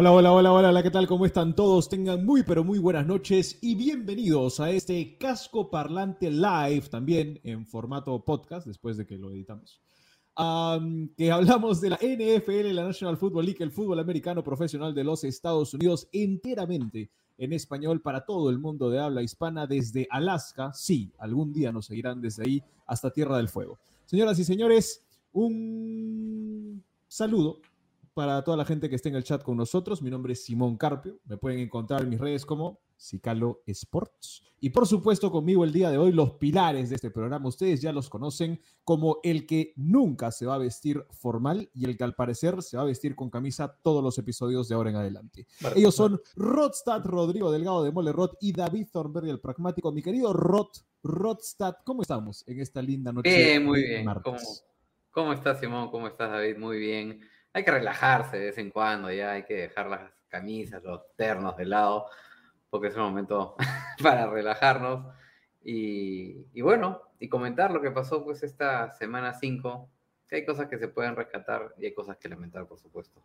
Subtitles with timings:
[0.00, 1.08] Hola, hola, hola, hola, hola, ¿qué tal?
[1.08, 1.88] ¿Cómo están todos?
[1.88, 7.66] Tengan muy, pero muy buenas noches y bienvenidos a este casco parlante live, también en
[7.66, 9.80] formato podcast, después de que lo editamos.
[10.36, 15.02] Am, que hablamos de la NFL, la National Football League, el fútbol americano profesional de
[15.02, 20.72] los Estados Unidos, enteramente en español para todo el mundo de habla hispana, desde Alaska,
[20.74, 23.80] sí, algún día nos seguirán desde ahí hasta Tierra del Fuego.
[24.04, 27.60] Señoras y señores, un saludo
[28.18, 30.02] para toda la gente que esté en el chat con nosotros.
[30.02, 31.20] Mi nombre es Simón Carpio.
[31.26, 34.42] Me pueden encontrar en mis redes como Cicalo Sports.
[34.58, 37.46] Y por supuesto, conmigo el día de hoy, los pilares de este programa.
[37.46, 41.96] Ustedes ya los conocen como el que nunca se va a vestir formal y el
[41.96, 44.96] que al parecer se va a vestir con camisa todos los episodios de ahora en
[44.96, 45.46] adelante.
[45.76, 49.92] Ellos son Rodstad, Rodrigo Delgado de Mole Rod y David Thornberry, el pragmático.
[49.92, 50.70] Mi querido Rod,
[51.04, 53.32] Rodstad, ¿cómo estamos en esta linda noche?
[53.32, 54.04] Bien, muy bien.
[54.04, 54.24] martes?
[54.24, 55.88] ¿Cómo, ¿Cómo estás, Simón?
[55.92, 56.58] ¿Cómo estás, David?
[56.58, 57.20] Muy bien.
[57.58, 61.56] Hay que relajarse de vez en cuando, ya hay que dejar las camisas, los ternos
[61.56, 62.06] de lado,
[62.70, 63.56] porque es un momento
[64.00, 65.12] para relajarnos.
[65.64, 69.90] Y, bueno, y comentar lo que pasó pues esta semana 5,
[70.28, 73.24] que hay cosas que se pueden rescatar y hay cosas que lamentar, por supuesto.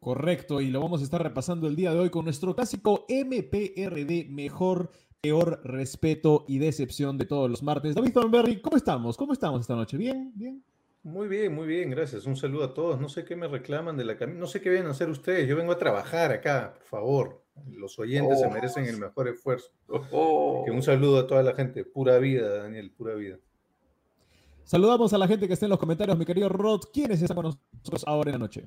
[0.00, 4.28] Correcto, y lo vamos a estar repasando el día de hoy con nuestro clásico MPRD,
[4.30, 4.90] mejor,
[5.20, 7.94] peor, respeto y decepción de todos los martes.
[7.94, 9.16] David Thornberry, ¿cómo estamos?
[9.16, 9.96] ¿Cómo estamos esta noche?
[9.96, 10.32] ¿Bien?
[10.34, 10.60] ¿Bien?
[11.06, 12.26] Muy bien, muy bien, gracias.
[12.26, 13.00] Un saludo a todos.
[13.00, 15.46] No sé qué me reclaman de la camisa, no sé qué vienen a hacer ustedes.
[15.48, 17.42] Yo vengo a trabajar acá, por favor.
[17.70, 18.50] Los oyentes se Oh.
[18.50, 19.70] merecen el mejor esfuerzo.
[19.88, 21.84] Oh, Que un saludo a toda la gente.
[21.84, 23.38] Pura vida, Daniel, pura vida.
[24.64, 26.80] Saludamos a la gente que está en los comentarios, mi querido Rod.
[26.92, 28.66] ¿Quiénes están con nosotros ahora en la noche?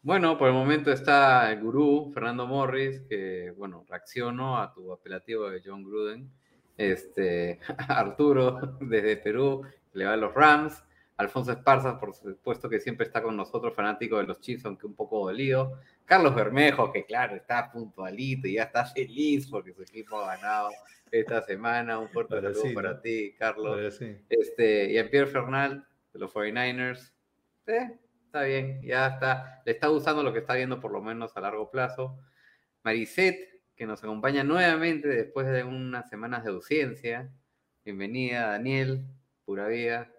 [0.00, 5.50] Bueno, por el momento está el gurú Fernando Morris, que, bueno, reaccionó a tu apelativo
[5.50, 6.30] de John Gruden.
[6.78, 9.60] Este, Arturo, desde Perú,
[9.92, 10.82] le va a los Rams.
[11.16, 14.94] Alfonso Esparza, por supuesto, que siempre está con nosotros, fanático de los Chiefs, aunque un
[14.94, 15.78] poco dolido.
[16.04, 20.70] Carlos Bermejo, que claro, está puntualito y ya está feliz porque su equipo ha ganado
[21.10, 21.98] esta semana.
[22.00, 23.00] Un fuerte saludo sí, para ¿no?
[23.00, 23.96] ti, Carlos.
[23.96, 24.16] Sí.
[24.28, 27.12] Este, y a Pierre Fernal, de los 49ers.
[27.66, 29.62] Eh, está bien, ya está.
[29.64, 32.18] Le está gustando lo que está viendo, por lo menos a largo plazo.
[32.82, 37.30] Mariset, que nos acompaña nuevamente después de unas semanas de ausencia.
[37.84, 39.06] Bienvenida, Daniel,
[39.44, 40.10] pura vida.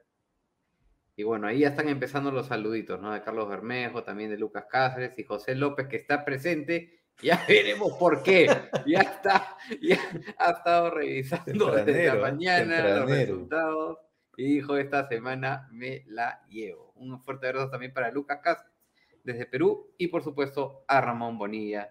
[1.17, 3.13] Y bueno, ahí ya están empezando los saluditos, ¿no?
[3.13, 7.01] De Carlos Bermejo, también de Lucas Cáceres y José López, que está presente.
[7.23, 8.45] Ya veremos por qué.
[8.85, 9.97] Ya está, ya
[10.37, 13.07] ha estado revisando desde la Tempranero, mañana los Tempranero.
[13.07, 13.99] resultados
[14.35, 16.91] y dijo, esta semana me la llevo.
[16.97, 18.75] Un fuerte abrazo también para Lucas Cáceres
[19.23, 21.89] desde Perú y por supuesto a Ramón Bonilla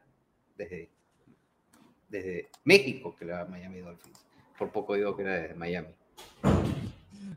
[0.57, 0.91] desde,
[2.09, 4.27] desde México, que le va a Miami Dolphins.
[4.59, 5.89] Por poco digo que era desde Miami.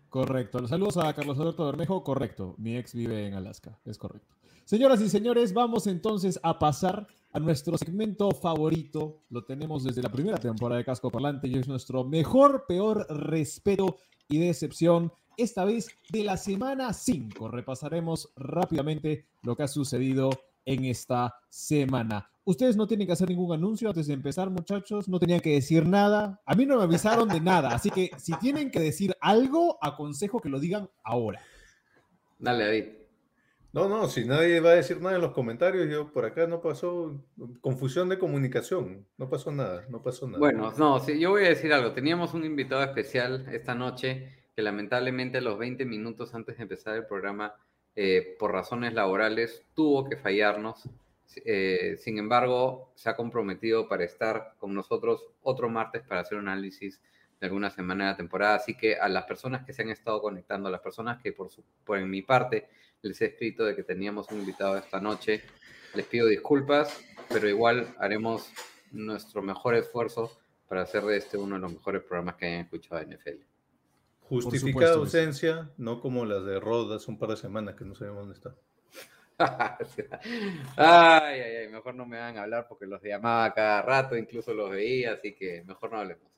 [0.09, 0.68] Correcto.
[0.68, 2.03] Saludos a Carlos Alberto Bermejo.
[2.03, 2.56] Correcto.
[2.58, 3.80] Mi ex vive en Alaska.
[3.85, 4.35] Es correcto.
[4.66, 9.22] Señoras y señores, vamos entonces a pasar a nuestro segmento favorito.
[9.30, 13.97] Lo tenemos desde la primera temporada de Casco Parlante y es nuestro mejor, peor respeto
[14.28, 15.12] y decepción.
[15.38, 17.47] Esta vez de la semana 5.
[17.47, 20.31] Repasaremos rápidamente lo que ha sucedido
[20.66, 22.29] en esta semana.
[22.47, 25.09] Ustedes no tienen que hacer ningún anuncio antes de empezar, muchachos.
[25.09, 26.41] No tenían que decir nada.
[26.46, 27.75] A mí no me avisaron de nada.
[27.75, 31.41] Así que si tienen que decir algo, aconsejo que lo digan ahora.
[32.40, 32.85] Dale, David.
[33.74, 36.62] No, no, si nadie va a decir nada en los comentarios, yo por acá no
[36.62, 37.22] pasó
[37.59, 39.06] confusión de comunicación.
[39.18, 40.40] No pasó nada, no pasó nada.
[40.40, 41.91] Bueno, no, sí, yo voy a decir algo.
[41.91, 46.96] Teníamos un invitado especial esta noche que lamentablemente a los 20 minutos antes de empezar
[46.96, 47.56] el programa,
[47.94, 50.90] eh, por razones laborales, tuvo que fallarnos.
[51.46, 56.47] Eh, sin embargo, se ha comprometido para estar con nosotros otro martes para hacer un
[56.47, 57.02] análisis
[57.40, 58.56] de alguna semana de la temporada.
[58.56, 61.50] Así que a las personas que se han estado conectando, a las personas que por,
[61.50, 62.70] su, por mi parte
[63.02, 65.44] les he escrito de que teníamos un invitado esta noche,
[65.94, 67.00] les pido disculpas,
[67.30, 68.52] pero igual haremos
[68.91, 70.32] nuestro mejor esfuerzo
[70.68, 73.44] para hacer de este uno de los mejores programas que hayan escuchado de NFL.
[74.22, 78.20] Justificada ausencia, no como las de Rod hace un par de semanas que no sabemos
[78.22, 78.56] dónde está.
[80.78, 84.53] ay, ay, ay, mejor no me van a hablar porque los llamaba cada rato, incluso
[84.53, 86.31] los veía, así que mejor no hablemos.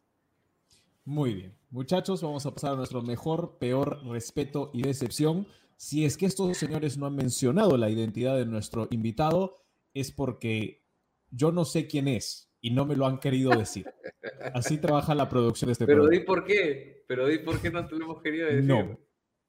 [1.06, 1.56] Muy bien.
[1.72, 5.48] Muchachos, vamos a pasar a nuestro mejor, peor respeto y decepción.
[5.78, 9.56] Si es que estos señores no han mencionado la identidad de nuestro invitado,
[9.94, 10.84] es porque
[11.32, 12.46] yo no sé quién es.
[12.62, 13.86] y no me lo han querido decir.
[14.54, 16.20] Así trabaja la producción de este Pero programa.
[16.20, 17.06] di por qué.
[17.08, 18.66] Pero di por qué no te lo hemos querido decir.
[18.66, 19.00] No,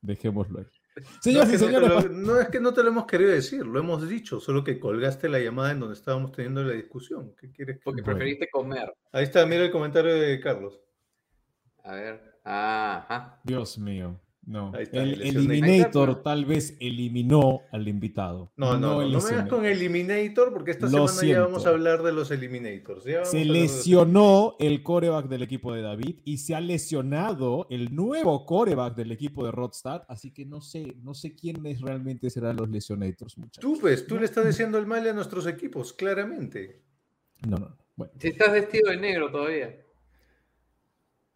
[0.01, 0.67] dejémoslo ahí.
[1.27, 4.09] No es, que no, lo, es que no te lo hemos querido decir, lo hemos
[4.09, 7.35] dicho, solo que colgaste la llamada en donde estábamos teniendo la discusión.
[7.39, 8.93] ¿Qué quieres que- Porque preferiste comer.
[9.13, 10.81] Ahí está, mira el comentario de Carlos.
[11.85, 12.41] A ver.
[12.45, 13.41] Ajá.
[13.45, 14.19] Dios mío.
[14.47, 14.75] No.
[14.77, 15.21] Está, el.
[15.21, 18.53] Eliminator tal vez eliminó al invitado.
[18.57, 19.49] No, no, no, no me lesionador.
[19.49, 23.05] con Eliminator porque esta Lo semana ya vamos a hablar de los Eliminators.
[23.25, 28.97] Se lesionó el coreback del equipo de David y se ha lesionado el nuevo coreback
[28.97, 33.37] del equipo de Rodstad, así que no sé, no sé quiénes realmente serán los lesionators,
[33.39, 33.61] muchachos.
[33.61, 36.83] Tú, pues, tú le estás diciendo el mal a nuestros equipos, claramente.
[37.47, 37.79] No, no, no.
[37.97, 39.77] Bueno, Si estás vestido de negro todavía.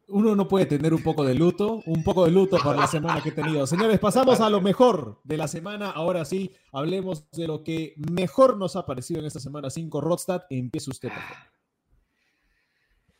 [0.08, 3.22] Uno no puede tener un poco de luto, un poco de luto por la semana
[3.22, 3.66] que he tenido.
[3.66, 5.90] Señores, pasamos a lo mejor de la semana.
[5.90, 10.00] Ahora sí, hablemos de lo que mejor nos ha parecido en esta semana 5.
[10.00, 11.10] Rodstad, empieza usted.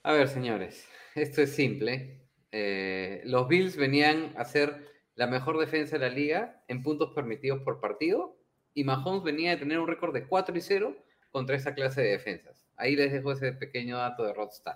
[0.02, 2.28] A ver, señores, esto es simple.
[2.52, 7.60] Eh, los Bills venían a ser la mejor defensa de la liga en puntos permitidos
[7.60, 8.36] por partido
[8.74, 10.96] y Mahomes venía de tener un récord de 4 y 0
[11.30, 12.66] contra esa clase de defensas.
[12.76, 14.74] Ahí les dejo ese pequeño dato de Rodstad.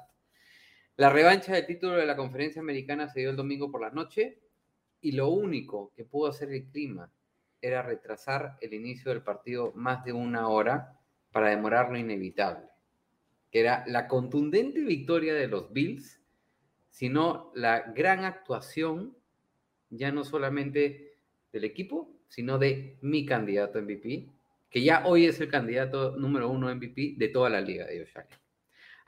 [0.98, 4.38] La revancha del título de la conferencia americana se dio el domingo por la noche
[5.00, 7.10] y lo único que pudo hacer el clima
[7.62, 11.00] era retrasar el inicio del partido más de una hora
[11.32, 12.68] para demorar lo inevitable
[13.50, 16.20] que era la contundente victoria de los Bills,
[16.90, 19.16] sino la gran actuación,
[19.90, 21.16] ya no solamente
[21.52, 24.28] del equipo, sino de mi candidato MVP,
[24.68, 28.24] que ya hoy es el candidato número uno MVP de toda la liga de Josh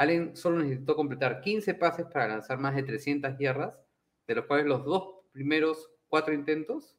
[0.00, 0.34] Allen.
[0.34, 3.78] Solo necesitó completar 15 pases para lanzar más de 300 yardas,
[4.26, 6.96] de los cuales los dos primeros cuatro intentos,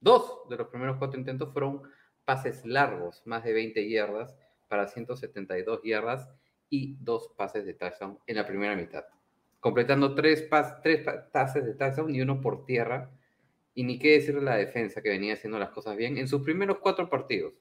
[0.00, 1.82] dos de los primeros cuatro intentos fueron
[2.24, 4.36] pases largos, más de 20 yardas,
[4.66, 6.28] para 172 yardas
[6.68, 9.04] y dos pases de touchdown en la primera mitad,
[9.60, 10.80] completando tres, pas
[11.32, 13.08] pases de touchdown y uno por tierra.
[13.72, 16.42] Y ni qué decir de la defensa que venía haciendo las cosas bien en sus
[16.42, 17.54] primeros cuatro partidos.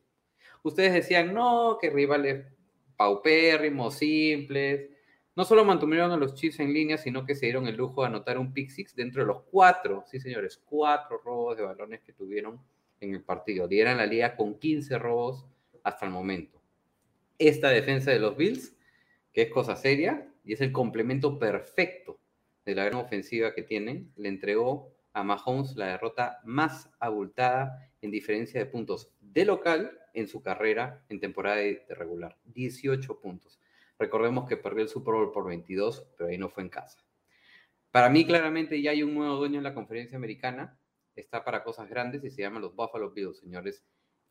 [0.63, 2.45] Ustedes decían, no, que rivales
[2.95, 4.89] paupérrimos, simples.
[5.35, 8.07] No solo mantuvieron a los Chiefs en línea, sino que se dieron el lujo de
[8.07, 12.13] anotar un pick six dentro de los cuatro, sí señores, cuatro robos de balones que
[12.13, 12.61] tuvieron
[12.99, 13.67] en el partido.
[13.67, 15.45] Lideran la liga con 15 robos
[15.83, 16.61] hasta el momento.
[17.37, 18.75] Esta defensa de los Bills,
[19.33, 22.19] que es cosa seria y es el complemento perfecto
[22.65, 28.11] de la gran ofensiva que tienen, le entregó a Mahomes la derrota más abultada en
[28.11, 32.38] diferencia de puntos de local en su carrera en temporada de regular.
[32.45, 33.60] 18 puntos.
[34.00, 37.04] Recordemos que perdió el Super Bowl por 22, pero ahí no fue en casa.
[37.92, 40.80] Para mí, claramente, ya hay un nuevo dueño en la conferencia americana.
[41.15, 43.86] Está para cosas grandes y se llama los Buffalo Bills, señores,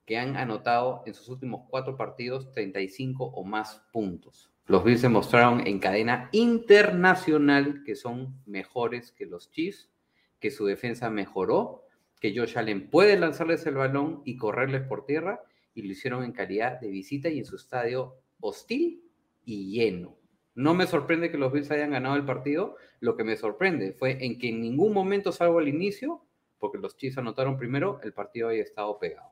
[0.05, 4.51] que han anotado en sus últimos cuatro partidos 35 o más puntos.
[4.67, 9.91] Los Bills se mostraron en cadena internacional que son mejores que los Chiefs,
[10.41, 11.87] que su defensa mejoró,
[12.21, 15.41] que Josh Allen puede lanzarles el balón y correrles por tierra,
[15.75, 19.03] y lo hicieron en calidad de visita y en su estadio hostil
[19.45, 20.17] y lleno.
[20.55, 24.25] No me sorprende que los Bills hayan ganado el partido, lo que me sorprende fue
[24.25, 26.25] en que en ningún momento, salvo al inicio,
[26.59, 29.31] porque los Chiefs anotaron primero, el partido haya estado pegado.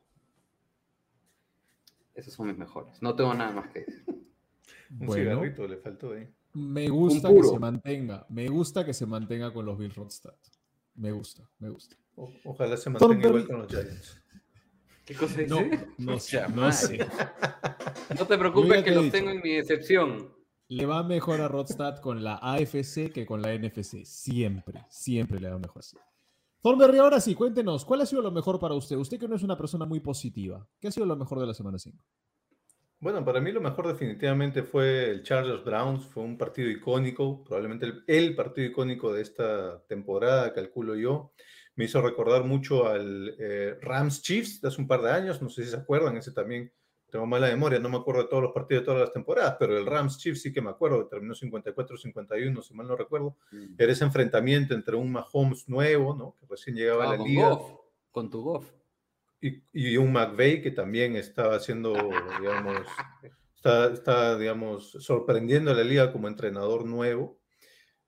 [2.14, 3.00] Esos son mis mejores.
[3.02, 4.04] No tengo nada más que decir.
[4.90, 6.28] Un Bueno, cigarrito le faltó ahí.
[6.54, 10.34] me gusta Un que se mantenga, me gusta que se mantenga con los Bill Rodstad.
[10.96, 11.96] Me gusta, me gusta.
[12.16, 14.20] O- ojalá se mantenga igual con los Giants.
[15.10, 15.48] ¿Qué cosa dice?
[15.98, 16.72] No, no sé, no madre.
[16.72, 16.98] sé.
[18.16, 19.16] No te preocupes te que los dicho.
[19.16, 20.32] tengo en mi decepción.
[20.68, 24.04] Le va mejor a Rodstad con la AFC que con la NFC.
[24.04, 25.96] Siempre, siempre le va mejor así.
[26.62, 28.94] Thornberry, ahora sí, cuéntenos, ¿cuál ha sido lo mejor para usted?
[28.94, 30.64] Usted que no es una persona muy positiva.
[30.78, 32.04] ¿Qué ha sido lo mejor de la semana 5?
[33.00, 37.86] Bueno, para mí lo mejor definitivamente fue el Chargers Browns, fue un partido icónico, probablemente
[37.86, 41.32] el, el partido icónico de esta temporada, calculo yo.
[41.80, 45.48] Me hizo recordar mucho al eh, Rams Chiefs de hace un par de años, no
[45.48, 46.70] sé si se acuerdan, ese también
[47.10, 49.78] tengo mala memoria, no me acuerdo de todos los partidos de todas las temporadas, pero
[49.78, 53.38] el Rams Chiefs sí que me acuerdo, terminó 54-51, si mal no recuerdo.
[53.78, 56.36] Era ese enfrentamiento entre un Mahomes nuevo, ¿no?
[56.38, 57.72] que recién llegaba a Ah, la con liga, Goff,
[58.10, 58.70] con tu Goff.
[59.40, 61.94] y, y un McVeigh que también estaba haciendo,
[62.42, 62.76] digamos,
[63.56, 67.40] está, está, digamos, sorprendiendo a la liga como entrenador nuevo.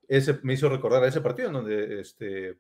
[0.06, 2.58] Ese me hizo recordar a ese partido en donde, este,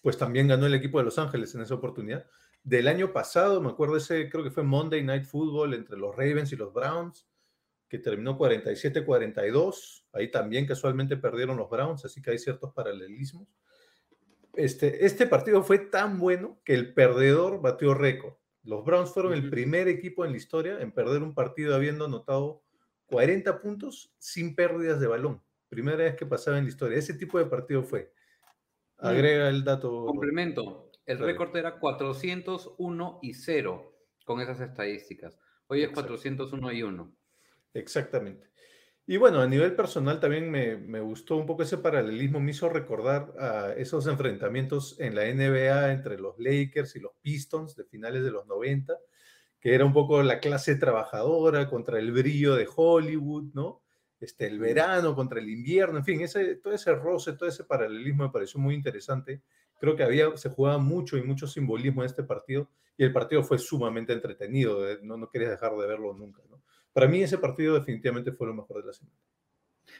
[0.00, 2.26] pues también ganó el equipo de Los Ángeles en esa oportunidad.
[2.62, 6.52] Del año pasado, me acuerdo ese, creo que fue Monday Night Football entre los Ravens
[6.52, 7.26] y los Browns,
[7.88, 10.04] que terminó 47-42.
[10.12, 13.48] Ahí también casualmente perdieron los Browns, así que hay ciertos paralelismos.
[14.54, 18.34] Este, este partido fue tan bueno que el perdedor batió récord.
[18.62, 22.62] Los Browns fueron el primer equipo en la historia en perder un partido habiendo anotado
[23.06, 25.42] 40 puntos sin pérdidas de balón.
[25.68, 26.98] Primera vez que pasaba en la historia.
[26.98, 28.12] Ese tipo de partido fue.
[29.00, 30.04] Agrega el dato.
[30.06, 30.90] Complemento.
[31.06, 35.38] El récord era 401 y 0 con esas estadísticas.
[35.66, 36.12] Hoy es Exacto.
[36.12, 37.16] 401 y 1.
[37.74, 38.50] Exactamente.
[39.06, 42.68] Y bueno, a nivel personal también me, me gustó un poco ese paralelismo, me hizo
[42.68, 48.22] recordar a esos enfrentamientos en la NBA entre los Lakers y los Pistons de finales
[48.22, 48.96] de los 90,
[49.58, 53.82] que era un poco la clase trabajadora contra el brillo de Hollywood, ¿no?
[54.20, 58.24] Este, el verano contra el invierno, en fin, ese, todo ese roce, todo ese paralelismo
[58.24, 59.42] me pareció muy interesante.
[59.78, 63.42] Creo que había, se jugaba mucho y mucho simbolismo en este partido y el partido
[63.42, 66.62] fue sumamente entretenido, eh, no, no querías dejar de verlo nunca, ¿no?
[66.92, 69.16] Para mí ese partido definitivamente fue lo mejor de la semana.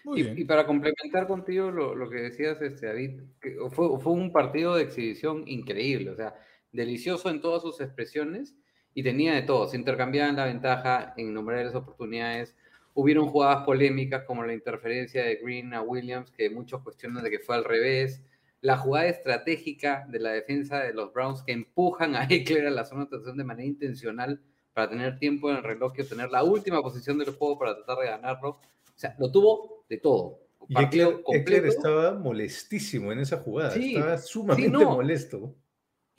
[0.02, 0.36] Muy Y, bien.
[0.36, 4.74] y para complementar contigo lo, lo que decías, este, David, que fue, fue un partido
[4.76, 6.34] de exhibición increíble, o sea,
[6.72, 8.56] delicioso en todas sus expresiones
[8.94, 9.68] y tenía de todo.
[9.68, 12.56] Se intercambiaban la ventaja en innumerables oportunidades.
[13.00, 17.38] Hubieron jugadas polémicas como la interferencia de Green a Williams, que muchos cuestionan de que
[17.38, 18.23] fue al revés.
[18.61, 22.85] La jugada estratégica de la defensa de los Browns que empujan a Eckler a la
[22.85, 24.42] zona de anotación de manera intencional
[24.75, 28.04] para tener tiempo en el reloj y obtener la última posición del juego para tratar
[28.04, 28.50] de ganarlo.
[28.50, 28.61] O
[28.97, 30.40] sea, lo tuvo de todo.
[30.69, 34.90] Y Eckler, estaba molestísimo en esa jugada, Sí, estaba sumamente no.
[34.90, 35.54] molesto.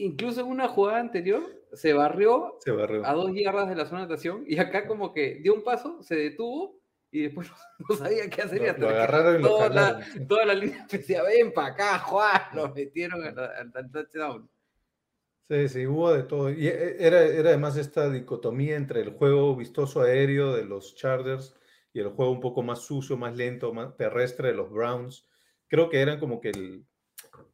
[0.01, 1.43] Incluso en una jugada anterior
[1.73, 3.05] se barrió Se barrió.
[3.05, 6.01] a dos yardas de la zona de anotación y acá como que dio un paso,
[6.01, 6.79] se detuvo
[7.11, 7.49] y después
[7.89, 8.61] no sabía qué hacer.
[8.61, 10.03] y Lo, lo agarraron y lo toda la- jalaron.
[10.13, 10.27] sí.
[10.27, 14.49] Toda la línea decía, ven para acá, Juan, lo metieron al, touchdown.
[15.49, 16.49] Sí, sí, hubo de todo.
[16.49, 21.55] Y e- era, era además esta dicotomía entre el juego vistoso aéreo de los Chargers
[21.93, 25.27] y el juego un poco más sucio, más lento, más terrestre de los Browns.
[25.67, 26.85] Creo que eran como que el,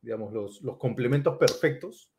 [0.02, 2.12] digamos, los, los complementos perfectos.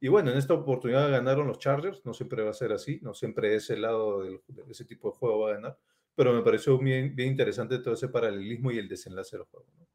[0.00, 3.12] Y bueno, en esta oportunidad ganaron los Chargers, no siempre va a ser así, no
[3.12, 4.40] siempre ese lado de
[4.70, 5.78] ese tipo de juego va a ganar,
[6.14, 9.66] pero me pareció bien, bien interesante todo ese paralelismo y el desenlace del juego.
[9.78, 9.86] ¿no?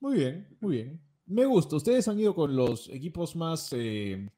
[0.00, 1.00] Muy bien, muy bien.
[1.26, 1.76] Me gusta.
[1.76, 4.28] Ustedes han ido con los equipos más eh,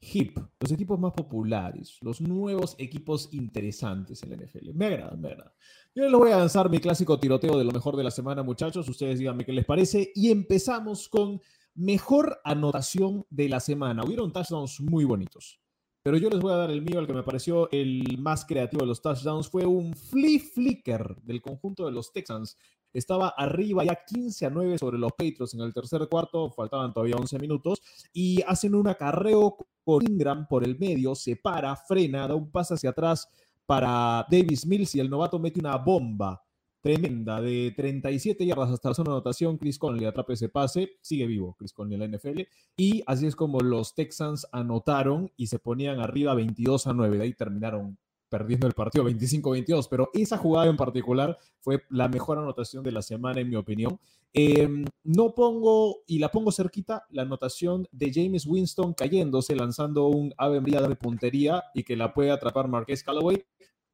[0.00, 4.74] hip, los equipos más populares, los nuevos equipos interesantes en la NFL.
[4.74, 5.54] Me agrada, me agrada.
[5.94, 8.86] Yo les voy a lanzar mi clásico tiroteo de lo mejor de la semana, muchachos.
[8.88, 10.12] Ustedes díganme qué les parece.
[10.14, 11.40] Y empezamos con
[11.78, 14.04] mejor anotación de la semana.
[14.04, 15.60] Hubieron touchdowns muy bonitos.
[16.02, 18.82] Pero yo les voy a dar el mío, el que me pareció el más creativo
[18.82, 19.48] de los touchdowns.
[19.48, 22.56] Fue un flea flicker del conjunto de los Texans
[22.92, 27.16] estaba arriba ya 15 a 9 sobre los Patriots en el tercer cuarto, faltaban todavía
[27.16, 27.80] 11 minutos,
[28.12, 32.74] y hacen un acarreo con Ingram por el medio, se para, frena, da un pase
[32.74, 33.28] hacia atrás
[33.66, 36.42] para Davis Mills y el novato mete una bomba
[36.80, 39.58] tremenda de 37 yardas hasta la zona de anotación.
[39.58, 42.42] Chris Conley atrapa ese pase, sigue vivo Chris Conley en la NFL,
[42.76, 47.24] y así es como los Texans anotaron y se ponían arriba 22 a 9, de
[47.24, 52.84] ahí terminaron perdiendo el partido 25-22, pero esa jugada en particular fue la mejor anotación
[52.84, 53.98] de la semana, en mi opinión.
[54.34, 54.68] Eh,
[55.04, 60.60] no pongo, y la pongo cerquita, la anotación de James Winston cayéndose, lanzando un ave
[60.60, 63.44] de puntería y que la puede atrapar Marqués Callaway,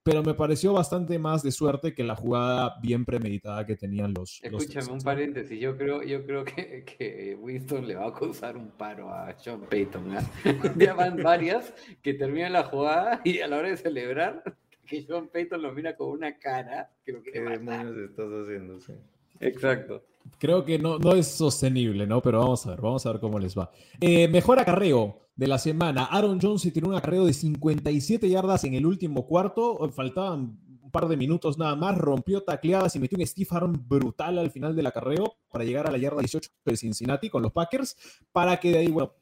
[0.04, 4.38] pero me pareció bastante más de suerte que la jugada bien premeditada que tenían los.
[4.42, 5.04] los Escúchame, un Texans.
[5.04, 5.58] paréntesis.
[5.58, 9.62] Yo creo, yo creo que, que Winston le va a causar un paro a Sean
[9.62, 10.16] Payton.
[10.16, 10.30] ¿ah?
[10.76, 14.42] Ya van varias que terminan la jugada y a la hora de celebrar,
[14.86, 18.78] que Sean Payton lo mira con una cara que lo ¿Qué demonios estás haciendo?
[18.80, 18.92] Sí.
[19.40, 20.04] Exacto.
[20.38, 22.20] Creo que no, no es sostenible, ¿no?
[22.20, 23.70] Pero vamos a ver, vamos a ver cómo les va.
[24.00, 26.04] Eh, mejor acarreo de la semana.
[26.04, 29.90] Aaron Jones se tiró un acarreo de 57 yardas en el último cuarto.
[29.90, 31.98] Faltaban un par de minutos nada más.
[31.98, 35.90] Rompió tacleadas y metió un stiff arm brutal al final del acarreo para llegar a
[35.90, 37.96] la yarda 18 de Cincinnati con los Packers.
[38.32, 39.12] Para que de ahí, bueno,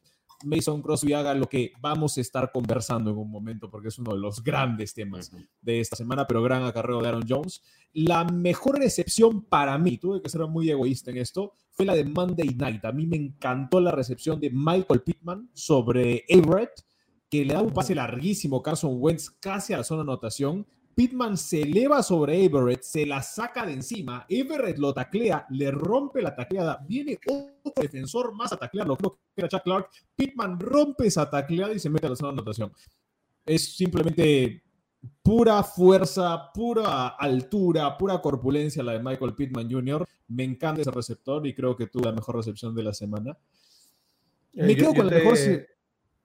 [0.45, 4.13] Mason Crosby haga lo que vamos a estar conversando en un momento, porque es uno
[4.13, 5.31] de los grandes temas
[5.61, 7.63] de esta semana, pero gran acarreo de Aaron Jones.
[7.93, 12.05] La mejor recepción para mí, tuve que ser muy egoísta en esto, fue la de
[12.05, 12.85] Monday Night.
[12.85, 16.85] A mí me encantó la recepción de Michael Pittman sobre Everett,
[17.29, 20.67] que le da un pase larguísimo Carson Wentz casi a la zona de anotación.
[20.95, 26.21] Pittman se eleva sobre Everett, se la saca de encima, Everett lo taclea, le rompe
[26.23, 31.07] la tacleada, viene otro defensor más a taclearlo, creo que era Chuck Clark, Pittman rompe
[31.07, 32.73] esa tacleada y se mete a la zona de anotación.
[33.47, 34.63] Es simplemente
[35.23, 40.07] pura fuerza, pura altura, pura corpulencia la de Michael Pittman Jr.
[40.29, 43.37] Me encanta ese receptor y creo que tuvo la mejor recepción de la semana.
[44.55, 45.39] Eh, Me quedo yo con la te- mejor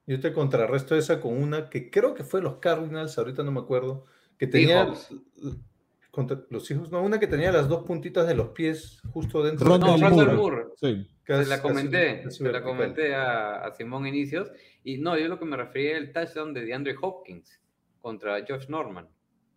[0.06, 3.60] Yo te contrarresto esa con una que creo que fue los Cardinals, ahorita no me
[3.62, 4.06] acuerdo,
[4.38, 4.94] que tenía
[6.12, 9.68] contra los hijos, no, una que tenía las dos puntitas de los pies justo dentro
[9.68, 10.34] Rondell No, Moore.
[10.34, 10.66] Moore.
[10.76, 11.08] Sí.
[11.26, 14.50] Se la comenté, casi se la comenté a, a Simón Inicios.
[14.84, 17.60] Y no, yo lo que me refería era el touchdown de DeAndre Hopkins
[18.00, 19.08] contra Josh Norman.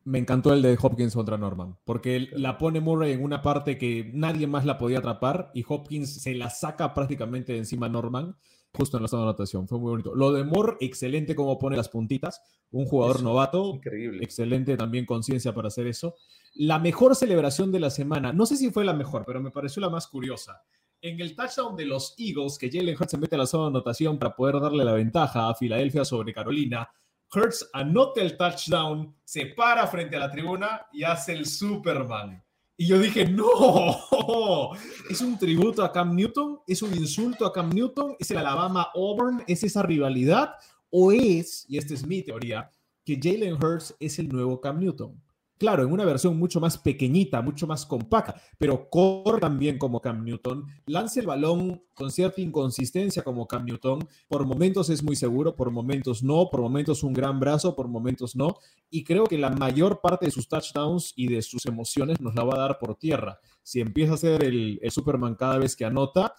[0.05, 4.11] me encantó el de Hopkins contra Norman, porque la pone Murray en una parte que
[4.13, 8.37] nadie más la podía atrapar y Hopkins se la saca prácticamente de encima a Norman
[8.73, 9.69] justo en la zona de anotación.
[9.69, 10.15] Fue muy bonito.
[10.15, 12.43] Lo de Moore, excelente como pone las puntitas.
[12.71, 13.75] Un jugador novato.
[13.75, 14.23] increíble.
[14.23, 16.17] Excelente también conciencia para hacer eso.
[16.55, 19.81] La mejor celebración de la semana, no sé si fue la mejor, pero me pareció
[19.81, 20.62] la más curiosa.
[21.00, 23.71] En el touchdown de los Eagles, que Jalen Hurts se mete a la zona de
[23.71, 26.91] anotación para poder darle la ventaja a Filadelfia sobre Carolina,
[27.33, 32.45] Hurts anota el touchdown, se para frente a la tribuna y hace el Superman.
[32.81, 34.71] Y yo dije, no,
[35.11, 38.89] es un tributo a Cam Newton, es un insulto a Cam Newton, es el Alabama
[38.95, 40.55] Auburn, es esa rivalidad,
[40.89, 42.71] o es, y esta es mi teoría,
[43.05, 45.23] que Jalen Hurts es el nuevo Cam Newton.
[45.61, 50.25] Claro, en una versión mucho más pequeñita, mucho más compacta, pero corre también como Cam
[50.25, 55.55] Newton, lanza el balón con cierta inconsistencia como Cam Newton, por momentos es muy seguro,
[55.55, 58.57] por momentos no, por momentos un gran brazo, por momentos no,
[58.88, 62.45] y creo que la mayor parte de sus touchdowns y de sus emociones nos la
[62.45, 63.38] va a dar por tierra.
[63.62, 66.37] Si empieza a ser el, el Superman cada vez que anota,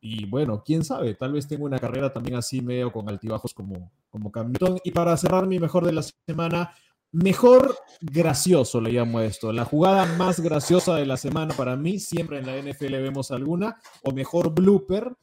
[0.00, 3.92] y bueno, quién sabe, tal vez tenga una carrera también así medio con altibajos como,
[4.10, 4.78] como Cam Newton.
[4.84, 6.72] Y para cerrar mi mejor de la semana,
[7.12, 9.52] mejor gracioso le llamo esto.
[9.52, 13.80] La jugada más graciosa de la semana para mí, siempre en la NFL vemos alguna,
[14.02, 15.16] o mejor blooper,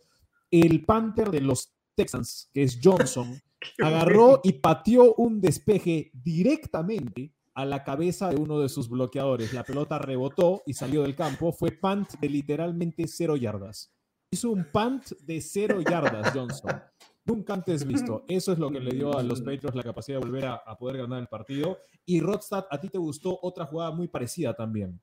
[0.52, 3.40] el Panther de los Texans, que es Johnson,
[3.84, 9.54] agarró y pateó un despeje directamente a la cabeza de uno de sus bloqueadores.
[9.54, 11.54] La pelota rebotó y salió del campo.
[11.54, 13.94] Fue punt de literalmente cero yardas.
[14.30, 16.82] Hizo un punt de cero yardas, Johnson.
[17.26, 18.24] Nunca antes visto.
[18.28, 20.98] Eso es lo que le dio a los Patriots la capacidad de volver a, poder
[20.98, 21.80] ganar el partido.
[22.06, 25.02] Y Rodstad, a ti te gustó otra jugada muy parecida también.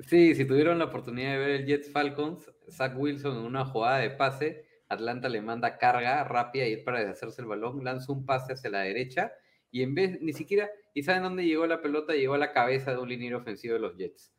[0.00, 3.98] Sí, si tuvieron la oportunidad de ver el Jets Falcons, Zach Wilson en una jugada
[3.98, 8.52] de pase, Atlanta le manda carga rápida y para deshacerse el balón, lanza un pase
[8.52, 9.32] hacia la derecha
[9.70, 12.14] y en vez, ni siquiera, ¿y saben dónde llegó la pelota?
[12.14, 14.32] Llegó a la cabeza de un liniero ofensivo de los Jets.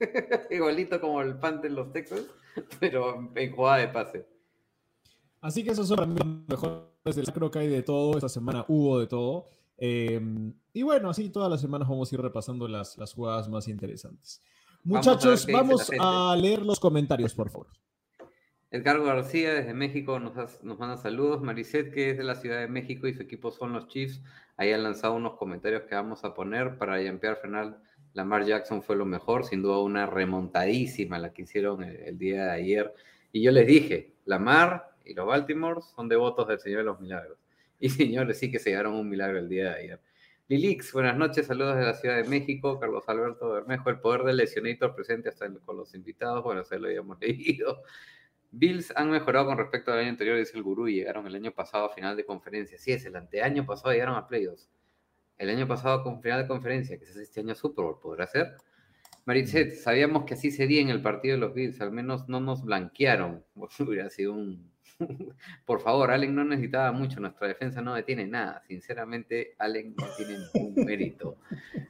[0.50, 2.30] Igualito como el Panther en los Texans,
[2.80, 4.37] pero en jugada de pase.
[5.40, 6.88] Así que esos son para mí los mejores.
[7.16, 8.14] del- Creo que hay de todo.
[8.16, 9.46] Esta semana hubo de todo.
[9.78, 10.20] Eh,
[10.72, 14.42] y bueno, así todas las semanas vamos a ir repasando las, las jugadas más interesantes.
[14.84, 17.68] Muchachos, vamos a leer los comentarios, por favor.
[18.70, 21.40] Edgardo García desde México nos, has- nos manda saludos.
[21.42, 24.22] Maricet, que es de la Ciudad de México y su equipo son los Chiefs,
[24.56, 26.96] ahí han lanzado unos comentarios que vamos a poner para
[27.36, 27.80] final.
[28.12, 32.44] Lamar Jackson fue lo mejor, sin duda una remontadísima la que hicieron el, el día
[32.46, 32.94] de ayer.
[33.32, 37.38] Y yo les dije, Lamar y los Baltimore son devotos del Señor de los Milagros.
[37.80, 40.00] Y señores, sí que se llegaron un milagro el día de ayer.
[40.48, 42.80] Lilix, buenas noches, saludos de la Ciudad de México.
[42.80, 46.42] Carlos Alberto Bermejo, el poder del lesionator presente hasta con los invitados.
[46.42, 47.82] Bueno, se lo habíamos leído.
[48.50, 51.52] Bills han mejorado con respecto al año anterior, dice el gurú, y llegaron el año
[51.52, 52.78] pasado a final de conferencia.
[52.78, 54.68] Sí, es el anteaño pasado llegaron a playoffs.
[55.36, 58.56] El año pasado con final de conferencia, que es este año Super Bowl, ¿podrá ser?
[59.26, 62.64] Maritset, sabíamos que así sería en el partido de los Bills, al menos no nos
[62.64, 63.44] blanquearon.
[63.78, 64.72] Hubiera sido un...
[65.64, 68.62] Por favor, Allen no necesitaba mucho, nuestra defensa no detiene nada.
[68.66, 71.38] Sinceramente, Allen no tiene ningún mérito.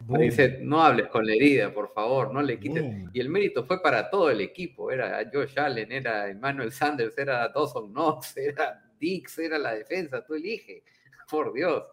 [0.06, 2.82] Maritset, no hables con la herida, por favor, no le quites.
[2.82, 3.10] Boom.
[3.12, 4.90] Y el mérito fue para todo el equipo.
[4.90, 10.24] Era Josh Allen, era Emmanuel Sanders, era Dawson Knox, era Dix, era la defensa.
[10.24, 10.82] Tú elige.
[11.30, 11.84] Por Dios.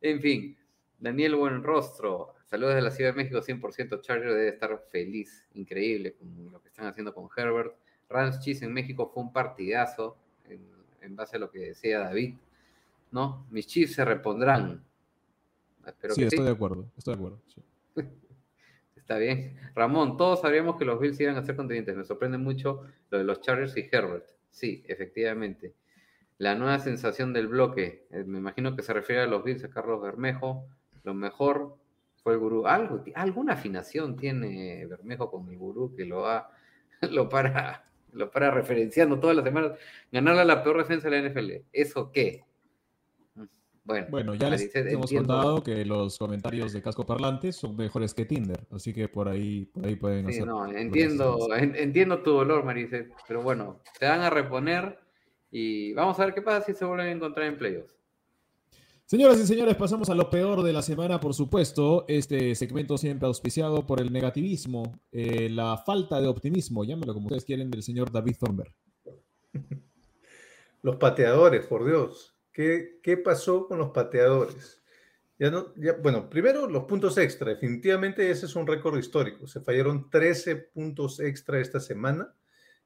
[0.00, 0.56] En fin,
[0.98, 2.34] Daniel Buenrostro.
[2.46, 5.46] Saludos de la Ciudad de México, 100% Charger debe estar feliz.
[5.54, 7.74] Increíble con lo que están haciendo con Herbert.
[8.08, 10.18] Rams Cheese en México fue un partidazo,
[11.04, 12.34] en, base a lo que decía David.
[13.10, 13.46] ¿No?
[13.50, 14.84] Mis Chiefs se repondrán.
[15.86, 16.86] Espero sí, que estoy de acuerdo.
[16.96, 17.40] Estoy de acuerdo.
[17.46, 17.62] sí.
[18.96, 19.56] Está bien.
[19.74, 21.94] Ramón, todos sabíamos que los Bills iban a ser contendientes.
[21.94, 24.30] Me sorprende mucho lo de los Chargers y Herbert.
[24.50, 25.74] Sí, efectivamente.
[26.38, 28.06] La nueva sensación del bloque.
[28.10, 30.66] eh, me imagino que se refiere a los Bills, a Carlos Bermejo.
[31.02, 31.76] Lo mejor
[32.24, 32.66] fue el gurú.
[32.66, 36.50] Algo, alguna afinación tiene Bermejo con el gurú que lo va,
[37.10, 39.72] lo para, lo para referenciando todas las semanas.
[40.10, 41.64] Ganarle a la peor defensa de la NFL.
[41.72, 42.42] ¿Eso qué?
[43.86, 48.14] Bueno, Bueno, ya les hemos entiendo- contado que los comentarios de Casco Parlante son mejores
[48.14, 48.60] que Tinder.
[48.70, 50.46] Así que por ahí, por ahí pueden Sí, hacer.
[50.46, 54.98] no, entiendo, en- entiendo tu dolor, Maricet, pero bueno, te van a reponer
[55.50, 57.94] y vamos a ver qué pasa si se vuelven a encontrar en playoffs.
[59.06, 62.06] Señoras y señores, pasamos a lo peor de la semana, por supuesto.
[62.08, 67.44] Este segmento siempre auspiciado por el negativismo, eh, la falta de optimismo, llámelo como ustedes
[67.44, 68.74] quieren, del señor David Thornberg.
[70.82, 72.34] Los pateadores, por Dios.
[72.50, 74.82] ¿Qué, qué pasó con los pateadores?
[76.02, 77.50] Bueno, primero los puntos extra.
[77.50, 79.46] Definitivamente ese es un récord histórico.
[79.46, 82.34] Se fallaron 13 puntos extra esta semana.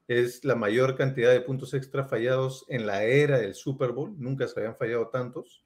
[0.07, 4.15] Es la mayor cantidad de puntos extra fallados en la era del Super Bowl.
[4.17, 5.63] Nunca se habían fallado tantos.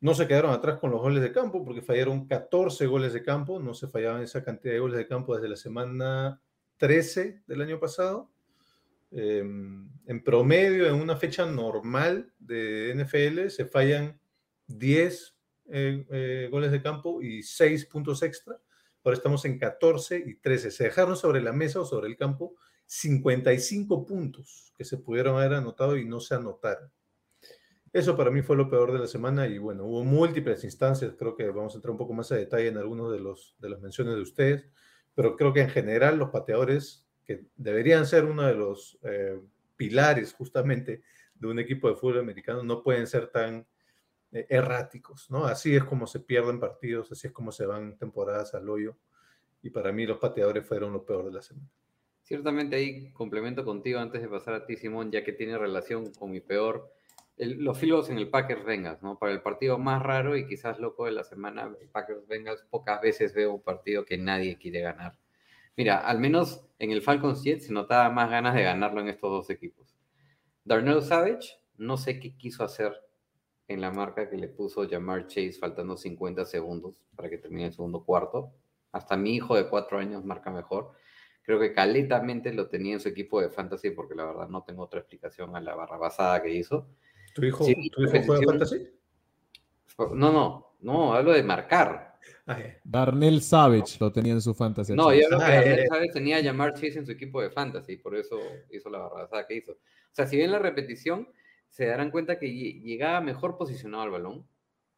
[0.00, 3.58] No se quedaron atrás con los goles de campo porque fallaron 14 goles de campo.
[3.58, 6.40] No se fallaban esa cantidad de goles de campo desde la semana
[6.76, 8.30] 13 del año pasado.
[9.10, 14.20] Em, en promedio, en una fecha normal de NFL, se fallan
[14.66, 15.36] 10
[15.68, 18.58] eh, eh, goles de campo y 6 puntos extra.
[19.02, 20.70] Ahora estamos en 14 y 13.
[20.70, 22.56] Se dejaron sobre la mesa o sobre el campo
[22.86, 26.90] 55 puntos que se pudieron haber anotado y no se anotaron.
[27.92, 31.34] Eso para mí fue lo peor de la semana y bueno, hubo múltiples instancias, creo
[31.34, 33.80] que vamos a entrar un poco más a detalle en algunos de, los, de las
[33.80, 34.66] menciones de ustedes,
[35.14, 39.40] pero creo que en general los pateadores que deberían ser uno de los eh,
[39.76, 41.02] pilares justamente
[41.34, 43.66] de un equipo de fútbol americano no pueden ser tan
[44.32, 45.46] eh, erráticos, ¿no?
[45.46, 48.96] Así es como se pierden partidos, así es como se van temporadas al hoyo
[49.62, 51.68] y para mí los pateadores fueron lo peor de la semana.
[52.22, 56.30] Ciertamente ahí complemento contigo antes de pasar a ti, Simón, ya que tiene relación con
[56.30, 56.92] mi peor
[57.36, 59.18] los filos en el Packers Bengals, ¿no?
[59.18, 63.00] Para el partido más raro y quizás loco de la semana, el Packers Bengals, pocas
[63.00, 65.18] veces veo un partido que nadie quiere ganar.
[65.76, 69.30] Mira, al menos en el Falcons Jets se notaba más ganas de ganarlo en estos
[69.30, 69.94] dos equipos.
[70.64, 72.94] Darnell Savage, no sé qué quiso hacer
[73.68, 77.72] en la marca que le puso Jamar Chase faltando 50 segundos para que termine el
[77.72, 78.52] segundo cuarto.
[78.92, 80.92] Hasta mi hijo de cuatro años marca mejor.
[81.42, 84.82] Creo que caletamente lo tenía en su equipo de fantasy porque la verdad no tengo
[84.82, 86.88] otra explicación a la barra basada que hizo.
[87.36, 88.88] ¿Tu hijo, ¿tu hijo juega fantasy?
[89.98, 92.16] No, no, no, hablo de marcar.
[92.46, 94.94] Ah, Darnell Savage lo tenía en su fantasy.
[94.94, 97.98] No, yo creo que Darnell Savage tenía a llamar Chase en su equipo de fantasy,
[97.98, 99.72] por eso hizo la barrabasada que hizo.
[99.72, 101.28] O sea, si ven la repetición,
[101.68, 104.46] se darán cuenta que llegaba mejor posicionado al balón.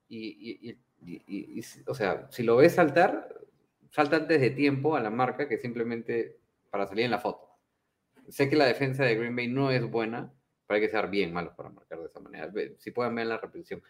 [0.09, 3.29] Y, y, o sea, si lo ves saltar,
[3.91, 6.39] salta antes de tiempo a la marca que simplemente
[6.71, 7.49] para salir en la foto.
[8.29, 10.33] Sé que la defensa de Green Bay no es buena,
[10.77, 12.53] hay que ser bien malos para marcar de esa manera.
[12.79, 13.83] Si pueden ver la repetición.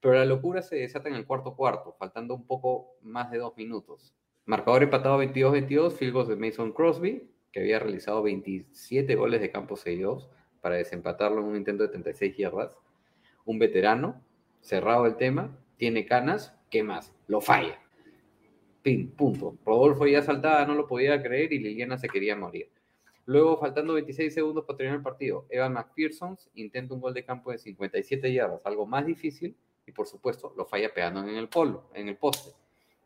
[0.00, 3.56] Pero la locura se desata en el cuarto cuarto, faltando un poco más de dos
[3.56, 4.14] minutos.
[4.44, 10.30] Marcador empatado 22-22, field de Mason Crosby, que había realizado 27 goles de campo seguidos
[10.60, 12.76] para desempatarlo en un intento de 36 yardas.
[13.44, 14.22] Un veterano,
[14.60, 17.14] cerrado el tema, tiene canas, ¿qué más?
[17.26, 17.80] Lo falla.
[18.82, 19.56] Pin, punto.
[19.64, 22.70] Rodolfo ya saltaba, no lo podía creer y Liliana se quería morir.
[23.26, 27.50] Luego, faltando 26 segundos para terminar el partido, Evan McPherson intenta un gol de campo
[27.50, 31.90] de 57 yardas, algo más difícil, y por supuesto lo falla pegando en el polo,
[31.92, 32.52] en el poste.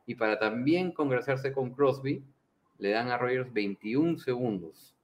[0.05, 2.23] Y para también congraciarse con Crosby,
[2.79, 4.95] le dan a Rogers 21 segundos.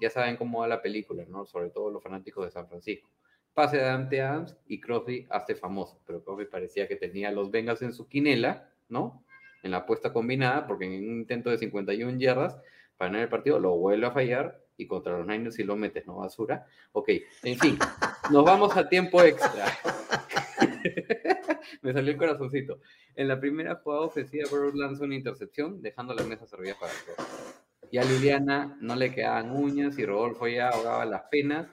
[0.00, 1.46] Ya saben cómo va la película, ¿no?
[1.46, 3.08] Sobre todo los fanáticos de San Francisco.
[3.54, 7.82] Pase de Dante Adams y Crosby hace famoso, pero Crosby parecía que tenía los Bengals
[7.82, 9.22] en su quinela, ¿no?
[9.62, 12.58] En la apuesta combinada, porque en un intento de 51 yardas
[13.02, 16.06] para ganar el partido, lo vuelve a fallar y contra los Niners si lo metes,
[16.06, 16.18] ¿no?
[16.18, 16.64] Basura.
[16.92, 17.08] Ok,
[17.42, 17.76] en fin,
[18.30, 19.66] nos vamos a tiempo extra.
[21.82, 22.78] Me salió el corazoncito.
[23.16, 26.98] En la primera jugada ofensiva, Burrow lanzó una intercepción, dejando la mesa servida para el
[27.90, 31.66] Y a Liliana no le quedaban uñas y Rodolfo ya ahogaba las penas.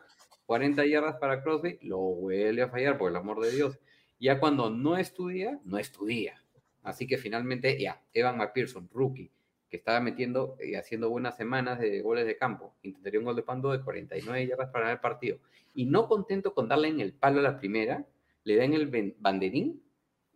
[0.48, 3.78] 40 yardas para Crosby, lo vuelve a fallar, por el amor de Dios.
[4.20, 6.44] Ya cuando no estudia, no estudia.
[6.82, 9.32] Así que finalmente, ya, Evan McPherson, rookie,
[9.70, 12.76] que estaba metiendo y haciendo buenas semanas de goles de campo.
[12.82, 15.38] Intentaría un gol de pando de 49 yardas para el partido.
[15.74, 18.06] Y no contento con darle en el palo a la primera,
[18.44, 19.82] le dan el banderín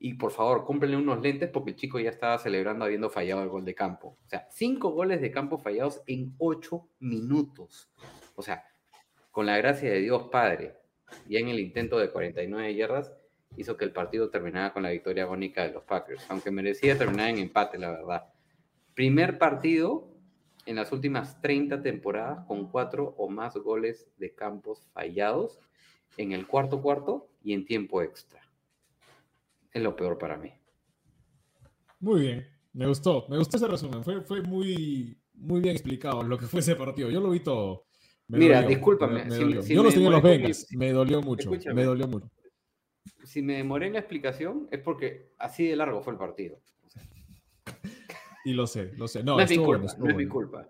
[0.06, 3.48] y por favor, cómprenle unos lentes porque el chico ya estaba celebrando habiendo fallado el
[3.48, 4.18] gol de campo.
[4.26, 7.90] O sea, cinco goles de campo fallados en ocho minutos.
[8.36, 8.66] O sea,
[9.32, 10.76] con la gracia de Dios Padre,
[11.30, 13.14] y en el intento de 49 yardas,
[13.56, 17.30] hizo que el partido terminara con la victoria agónica de los Packers, aunque merecía terminar
[17.30, 18.33] en empate, la verdad.
[18.96, 20.08] Primer partido
[20.66, 25.60] en las últimas 30 temporadas con cuatro o más goles de campos fallados
[26.18, 28.42] en el cuarto cuarto y en tiempo extra.
[29.72, 30.52] Es lo peor para mí.
[32.00, 36.38] Muy bien, me gustó, me gustó ese resumen, fue, fue muy, muy bien explicado lo
[36.38, 37.86] que fue ese partido, yo lo vi todo.
[38.28, 39.26] Mira, discúlpame.
[39.30, 42.30] yo los tenía en los Vegas, me dolió mucho, me dolió mucho.
[43.24, 46.60] Si me demoré en la explicación es porque así de largo fue el partido.
[48.46, 49.24] Y lo sé, lo sé.
[49.24, 49.94] No, es mi culpa.
[49.98, 50.70] no es mi culpa.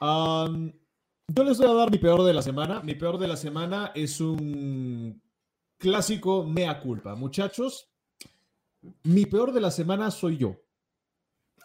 [0.00, 2.80] yo les voy a dar mi peor de la semana.
[2.82, 5.20] Mi peor de la semana es un
[5.78, 7.14] clásico mea culpa.
[7.14, 7.90] Muchachos,
[9.02, 10.56] mi peor de la semana soy yo.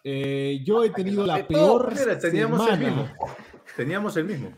[0.03, 2.73] Eh, yo he tenido la peor teníamos semana.
[2.73, 3.09] El mismo.
[3.75, 4.51] Teníamos el mismo.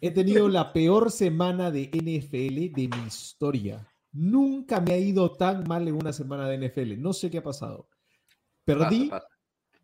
[0.00, 3.84] He tenido la peor semana de NFL de mi historia.
[4.12, 7.00] Nunca me ha ido tan mal en una semana de NFL.
[7.00, 7.88] No sé qué ha pasado.
[8.64, 9.10] Perdí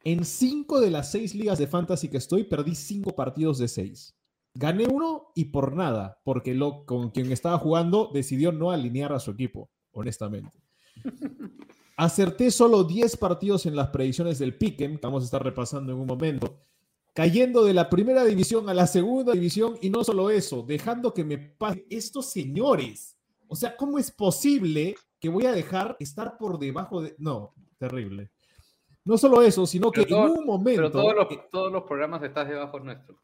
[0.04, 4.14] en cinco de las seis ligas de fantasy que estoy, perdí cinco partidos de seis.
[4.54, 9.18] Gané uno y por nada, porque lo, con quien estaba jugando decidió no alinear a
[9.18, 10.62] su equipo, honestamente.
[11.96, 15.98] Acerté solo 10 partidos en las predicciones del Piquen, que vamos a estar repasando en
[15.98, 16.58] un momento,
[17.14, 21.24] cayendo de la primera división a la segunda división y no solo eso, dejando que
[21.24, 23.16] me pasen estos señores.
[23.46, 27.14] O sea, ¿cómo es posible que voy a dejar estar por debajo de...
[27.18, 28.33] No, terrible.
[29.04, 30.82] No solo eso, sino que Pero todo- en un momento...
[30.82, 33.20] Pero todos los, todos los programas estás debajo nuestro.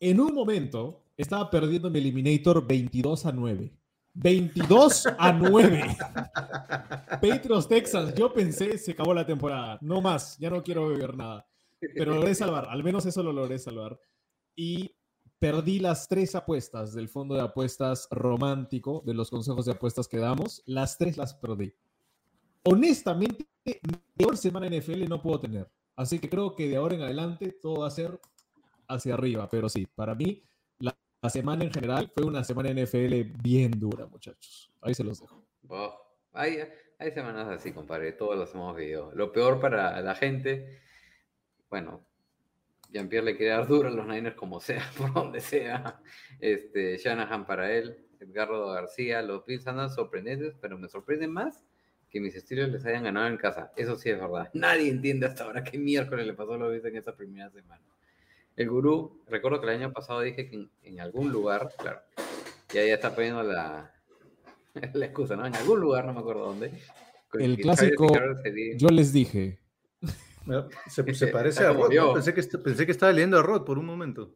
[0.00, 3.70] En un momento estaba perdiendo mi Eliminator 22 a 9.
[4.14, 5.96] 22 a 9.
[7.20, 9.78] Patriots Texans, yo pensé se acabó la temporada.
[9.82, 11.46] No más, ya no quiero ver nada.
[11.94, 13.98] Pero logré salvar, al menos eso lo logré salvar.
[14.56, 14.94] Y
[15.38, 20.18] perdí las tres apuestas del fondo de apuestas romántico, de los consejos de apuestas que
[20.18, 20.62] damos.
[20.66, 21.72] Las tres las perdí.
[22.62, 23.46] Honestamente,
[24.16, 25.68] peor semana NFL no puedo tener.
[25.96, 28.20] Así que creo que de ahora en adelante todo va a ser
[28.88, 29.48] hacia arriba.
[29.50, 30.42] Pero sí, para mí,
[30.78, 34.72] la, la semana en general fue una semana NFL bien dura, muchachos.
[34.80, 35.44] Ahí se los dejo.
[35.68, 35.94] Oh,
[36.32, 36.58] hay,
[36.98, 39.12] hay semanas así, compadre, todos los hemos vivido.
[39.14, 40.80] Lo peor para la gente,
[41.68, 42.04] bueno,
[42.90, 46.00] Jean-Pierre le quiere dar duro a los Niners como sea, por donde sea.
[46.40, 51.64] Este, Shanahan para él, Edgardo García, los Bills andan sorprendentes, pero me sorprende más
[52.10, 53.72] que mis estilos les hayan ganado en casa.
[53.76, 54.50] Eso sí es verdad.
[54.54, 57.82] Nadie entiende hasta ahora qué miércoles le pasó a los en esa primera semana.
[58.56, 62.00] El gurú, recuerdo que el año pasado dije que en, en algún lugar, claro,
[62.74, 63.94] ya ya está poniendo la,
[64.92, 65.46] la excusa, ¿no?
[65.46, 66.72] En algún lugar, no me acuerdo dónde.
[67.34, 68.08] El clásico,
[68.42, 69.60] sería- Yo les dije,
[70.88, 72.14] Se, se parece a Rod.
[72.14, 74.34] Pensé que, pensé que estaba leyendo a Rod por un momento.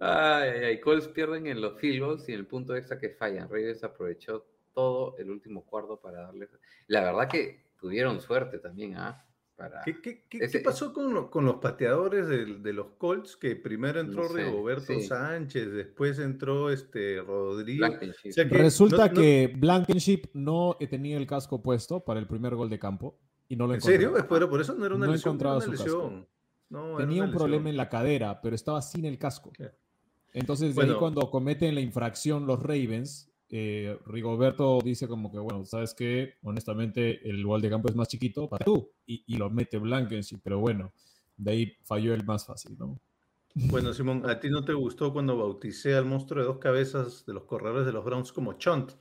[0.00, 0.80] Ay, ay, ay.
[0.80, 3.48] Colts pierden en los field goals y en el punto extra que fallan.
[3.48, 4.46] Ravens aprovechó
[4.80, 6.48] todo el último cuarto para darles.
[6.86, 9.26] La verdad que tuvieron suerte también, ¿ah?
[9.56, 9.82] Para...
[9.84, 13.36] ¿Qué, qué- qué- Ese- qué pasó con, lo- con los pateadores del- de, los Colts?
[13.36, 15.02] Que primero entró No sé, Rigoberto sí.
[15.02, 17.86] Sánchez, después entró este Rodrigo.
[17.86, 22.26] O sea que resulta no- no- que Blankenship no tenía el casco puesto para el
[22.26, 23.92] primer gol de campo y no lo ¿En encontró.
[23.92, 24.16] serio?
[24.16, 25.38] Espera, por eso no era una No lesión.
[25.38, 25.84] era una su casco.
[25.84, 26.28] lesión.
[26.70, 29.52] No, Tenía un problema en la cadera, pero estaba sin el casco.
[30.32, 31.00] Entonces, de ahí Bueno.
[31.00, 36.34] cuando cometen la infracción los Ravens, eh, Rigoberto dice como que, bueno, ¿sabes qué?
[36.42, 38.90] Honestamente, el gol de campo es más chiquito para tú.
[39.06, 40.92] Y, y lo mete Blankenship, pero bueno,
[41.36, 43.00] de ahí falló el más fácil, ¿no?
[43.54, 47.32] Bueno, Simón, ¿a ti no te gustó cuando bauticé al monstruo de dos cabezas de
[47.32, 48.92] los corredores de los Browns como Chunt?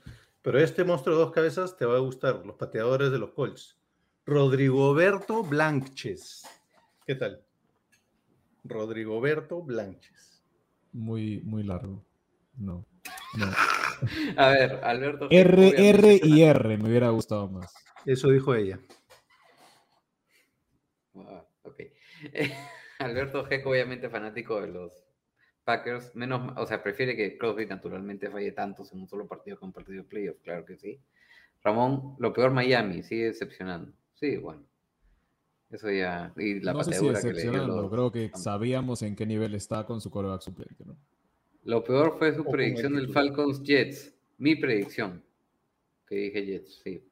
[0.41, 3.77] Pero este monstruo de dos cabezas te va a gustar, los pateadores de los Colts.
[4.25, 6.43] Rodrigoberto Blanches.
[7.05, 7.43] ¿Qué tal?
[8.63, 10.43] Rodrigoberto Blanches.
[10.93, 12.03] Muy, muy largo.
[12.57, 12.85] No.
[13.37, 13.47] no.
[14.37, 15.27] A ver, Alberto.
[15.29, 17.73] R, R y R me hubiera gustado más.
[18.05, 18.79] Eso dijo ella.
[21.15, 21.79] Ah, ok.
[22.99, 24.93] Alberto Geco, obviamente fanático de los
[25.63, 29.65] Packers, menos, o sea, prefiere que Crosby naturalmente falle tantos en un solo partido que
[29.65, 30.99] un partido de playoff, claro que sí.
[31.63, 33.91] Ramón, lo peor Miami, sigue decepcionando.
[34.15, 34.63] Sí, bueno.
[35.69, 38.31] Eso ya, y la no sé si pateadura que le dio decepcionando, los- creo que
[38.35, 40.97] sabíamos en qué nivel está con su coreback suplente, ¿no?
[41.63, 43.13] Lo peor fue su predicción el del.
[43.13, 44.13] Falcons Jets.
[44.37, 45.23] Mi predicción.
[46.07, 47.03] Que dije Jets, sí.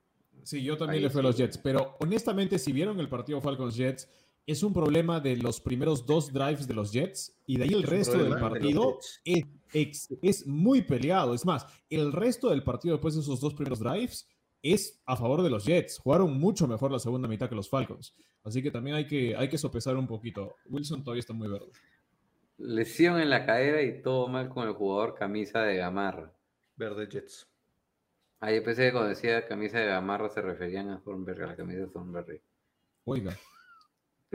[0.44, 3.42] Sí, yo también Ahí le fui a los Jets, pero honestamente, si vieron el partido
[3.42, 4.08] Falcons Jets,
[4.46, 7.84] es un problema de los primeros dos drives de los Jets y de ahí el
[7.84, 8.98] resto del de partido
[9.74, 11.34] es, es muy peleado.
[11.34, 14.26] Es más, el resto del partido después de esos dos primeros drives
[14.62, 16.00] es a favor de los Jets.
[16.00, 18.16] Jugaron mucho mejor la segunda mitad que los Falcons.
[18.44, 20.56] Así que también hay que, hay que sopesar un poquito.
[20.70, 21.68] Wilson todavía está muy verde.
[22.58, 26.34] Lesión en la cadera y todo mal con el jugador camisa de gamarra.
[26.76, 27.48] Verde Jets.
[28.39, 31.56] Ah, yo pensé que cuando decía camisa de gamarra se referían a Thornberry, a la
[31.56, 32.41] camisa de Thornberry.
[33.06, 33.38] Oiga,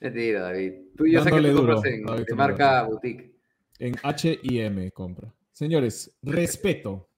[0.00, 0.72] Mentira, David.
[0.96, 3.34] Tú y yo sé que tú duro compras en David de marca boutique.
[3.78, 5.34] en H y M compra.
[5.52, 7.09] Señores, respeto.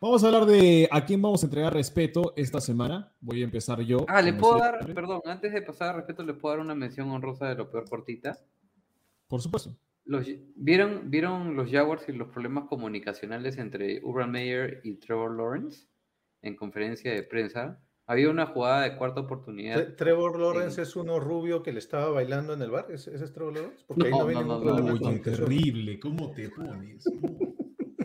[0.00, 3.12] Vamos a hablar de a quién vamos a entregar respeto esta semana.
[3.20, 4.06] Voy a empezar yo.
[4.08, 7.10] Ah, ¿le puedo dar, perdón, antes de pasar al respeto, ¿le puedo dar una mención
[7.10, 8.38] honrosa de lo peor cortita?
[9.26, 9.76] Por supuesto.
[10.04, 15.86] Los, ¿vieron, ¿Vieron los Jaguars y los problemas comunicacionales entre Urban Meyer y Trevor Lawrence
[16.42, 17.80] en conferencia de prensa?
[18.06, 19.76] Había una jugada de cuarta oportunidad.
[19.76, 20.80] Tre- Trevor Lawrence Sí.
[20.82, 22.86] es uno rubio que le estaba bailando en el bar.
[22.90, 23.84] ¿Ese ese es Trevor Lawrence?
[23.86, 25.22] Porque ahí No, no no, no, no, comunicación.
[25.48, 25.98] terrible.
[26.00, 27.04] ¿Cómo te pones?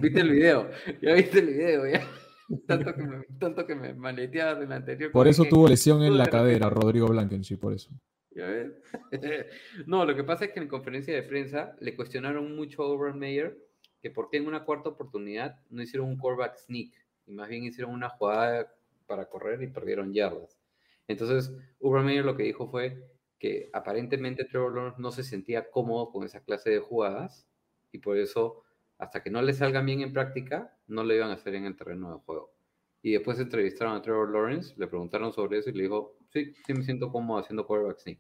[0.03, 0.69] ¿Viste el video?
[1.01, 2.05] Ya viste el video, ya.
[2.67, 5.11] Tanto que me, tanto que me maleteabas en la anterior.
[5.13, 7.89] Por eso tuvo lesión en la de cadera, Rodrigo Blankenship, por eso.
[8.31, 8.73] ¿Ya ves?
[9.87, 13.17] no, lo que pasa es que en conferencia de prensa le cuestionaron mucho a Urban
[13.17, 13.57] Meyer
[14.01, 16.91] que por qué en una cuarta oportunidad no hicieron un quarterback sneak
[17.25, 18.75] y más bien hicieron una jugada
[19.07, 20.59] para correr y perdieron yardas.
[21.07, 23.07] Entonces, Urban Meyer lo que dijo fue
[23.39, 27.47] que aparentemente Trevor Lawrence no se sentía cómodo con esa clase de jugadas
[27.93, 28.63] y por eso
[29.03, 31.75] hasta que no le salgan bien en práctica, no lo iban a hacer en el
[31.75, 32.53] terreno de juego.
[33.01, 36.73] Y después entrevistaron a Trevor Lawrence, le preguntaron sobre eso y le dijo, sí, sí
[36.73, 38.19] me siento cómodo haciendo quarterback sneak.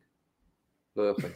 [0.95, 1.33] Lo dejo ahí.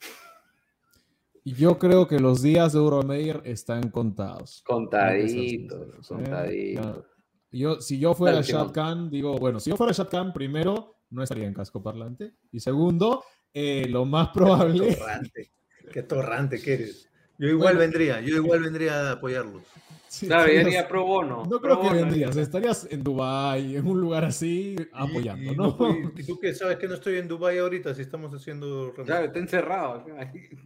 [1.44, 4.62] Yo creo que los días de Euromeyer están contados.
[4.64, 6.00] Contaditos, ¿eh?
[6.06, 7.04] contaditos.
[7.50, 8.40] Yo, si yo fuera.
[8.42, 12.36] Shad Khan, digo, bueno, si yo fuera Shad Khan, primero, no estaría en casco parlante.
[12.52, 14.94] Y segundo, eh, lo más probable.
[14.94, 15.50] Torrante.
[15.92, 17.11] Qué torrante que eres.
[17.42, 17.80] Yo igual Bueno.
[17.80, 19.62] vendría, yo igual vendría a apoyarlos.
[20.12, 21.36] Sí, Claro, ya estarías- pro bono.
[21.46, 22.00] No pro creo que bono.
[22.02, 25.74] vendrías, estarías en Dubai, en un lugar así, apoyando, y ¿no?
[25.74, 28.92] puedo- ¿Y tú qué sabes que no estoy en Dubai ahorita si estamos haciendo?
[29.06, 30.04] Claro, está encerrado.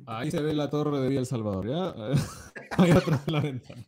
[0.07, 1.95] Ahí se ve la torre de Villa El Salvador, ¿ya?
[2.77, 3.85] Ahí atrás de la ventana.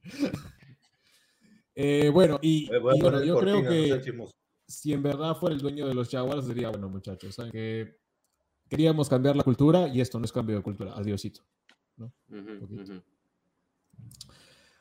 [1.75, 4.33] Eh, bueno, y, Eh, y bueno, yo creo cortina, no que chismoso.
[4.67, 7.97] si en verdad fuera el dueño de los Jaguars, diría, bueno, muchachos, ¿saben que
[8.69, 11.41] queríamos cambiar la cultura y esto no es cambio de cultura, adiosito.
[11.99, 13.03] Ujú.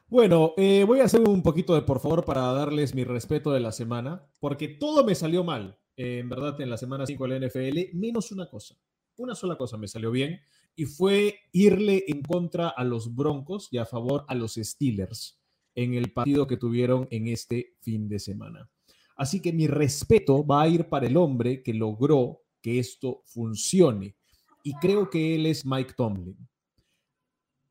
[0.10, 3.60] Bueno, eh, voy a hacer un poquito de por favor para darles mi respeto de
[3.60, 7.30] la semana, porque todo me salió mal, eh, en verdad, en la semana 5 de
[7.30, 8.75] la NFL, menos una cosa.
[9.17, 10.39] Una sola cosa me salió bien
[10.75, 15.41] y fue irle en contra a los Broncos y a favor a los Steelers
[15.75, 18.69] en el partido que tuvieron en este fin de semana.
[19.15, 24.15] Así que mi respeto va a ir para el hombre que logró que esto funcione.
[24.63, 26.38] Y creo que él es Mike Tomlin.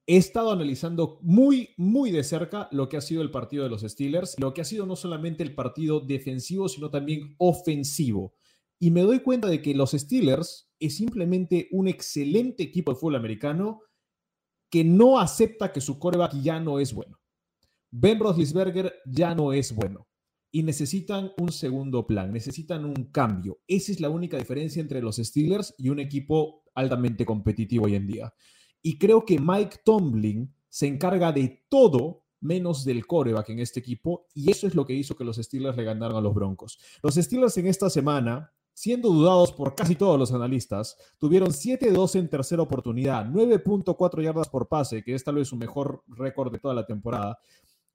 [0.09, 3.83] He estado analizando muy, muy de cerca lo que ha sido el partido de los
[3.83, 8.35] Steelers, lo que ha sido no solamente el partido defensivo, sino también ofensivo.
[8.79, 13.17] Y me doy cuenta de que los Steelers es simplemente un excelente equipo de fútbol
[13.17, 13.81] americano
[14.71, 17.19] que no acepta que su coreback ya no es bueno.
[17.91, 20.07] Ben Roethlisberger ya no es bueno
[20.53, 23.61] y necesitan un segundo plan, necesitan un cambio.
[23.67, 28.07] Esa es la única diferencia entre los Steelers y un equipo altamente competitivo hoy en
[28.07, 28.35] día.
[28.87, 34.29] Y creo que Mike Tomlin se encarga de todo menos del coreback en este equipo
[34.33, 36.79] y eso es lo que hizo que los Steelers le ganaron a los Broncos.
[37.03, 42.31] Los Steelers en esta semana, siendo dudados por casi todos los analistas, tuvieron 7-2 en
[42.31, 46.75] tercera oportunidad, 9.4 yardas por pase, que es tal vez su mejor récord de toda
[46.75, 47.41] la temporada.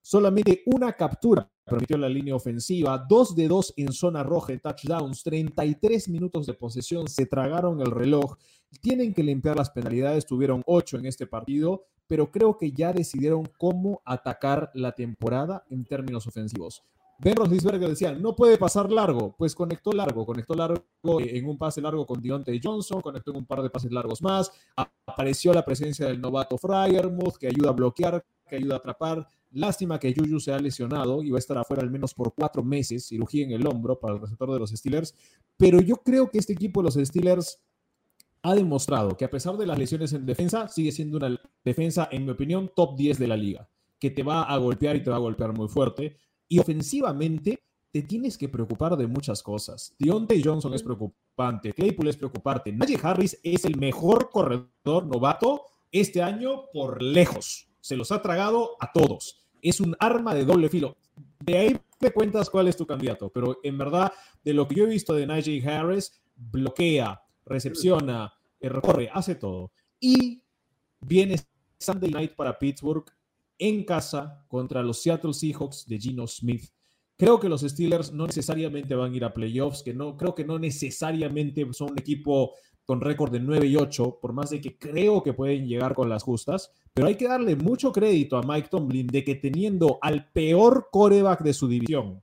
[0.01, 6.09] Solamente una captura permitió la línea ofensiva, 2 de 2 en zona roja touchdowns, 33
[6.09, 8.35] minutos de posesión, se tragaron el reloj.
[8.81, 13.47] Tienen que limpiar las penalidades, tuvieron 8 en este partido, pero creo que ya decidieron
[13.57, 16.83] cómo atacar la temporada en términos ofensivos.
[17.23, 20.83] Ben Roethlisberger decía, no puede pasar largo, pues conectó largo, conectó largo
[21.19, 24.51] en un pase largo con Deontay Johnson, conectó en un par de pases largos más,
[24.75, 29.27] apareció la presencia del novato Fryermuth, que ayuda a bloquear, que ayuda a atrapar.
[29.51, 32.63] Lástima que Juju se ha lesionado y va a estar afuera al menos por cuatro
[32.63, 35.13] meses, cirugía en el hombro para el receptor de los Steelers,
[35.57, 37.61] pero yo creo que este equipo de los Steelers
[38.41, 42.25] ha demostrado que a pesar de las lesiones en defensa, sigue siendo una defensa, en
[42.25, 45.17] mi opinión, top 10 de la liga, que te va a golpear y te va
[45.17, 46.17] a golpear muy fuerte.
[46.51, 49.95] Y ofensivamente, te tienes que preocupar de muchas cosas.
[49.97, 55.61] Deontay Johnson es preocupante, Claypool es preocupante, Najee Harris es el mejor corredor novato
[55.93, 57.69] este año por lejos.
[57.79, 59.47] Se los ha tragado a todos.
[59.61, 60.97] Es un arma de doble filo.
[61.39, 64.11] De ahí me cuentas cuál es tu candidato, pero en verdad,
[64.43, 69.71] de lo que yo he visto de Najee Harris, bloquea, recepciona, eh, recorre, hace todo.
[70.01, 70.43] Y
[70.99, 71.37] viene
[71.79, 73.05] Sunday night para Pittsburgh
[73.61, 76.65] en casa contra los Seattle Seahawks de Gino Smith.
[77.15, 80.43] Creo que los Steelers no necesariamente van a ir a playoffs, que no, creo que
[80.43, 84.79] no necesariamente son un equipo con récord de 9 y 8, por más de que
[84.79, 88.69] creo que pueden llegar con las justas, pero hay que darle mucho crédito a Mike
[88.71, 92.21] Tomlin de que teniendo al peor coreback de su división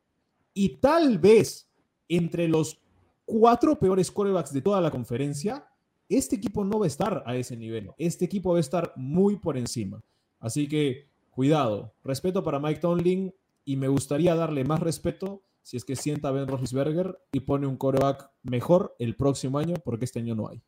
[0.52, 1.70] y tal vez
[2.08, 2.80] entre los
[3.24, 5.64] cuatro peores corebacks de toda la conferencia,
[6.08, 7.90] este equipo no va a estar a ese nivel.
[7.96, 10.02] Este equipo va a estar muy por encima.
[10.40, 11.07] Así que
[11.38, 13.32] cuidado, respeto para Mike Tomlin
[13.64, 17.68] y me gustaría darle más respeto si es que sienta a Ben Roethlisberger y pone
[17.68, 20.60] un coreback mejor el próximo año, porque este año no hay.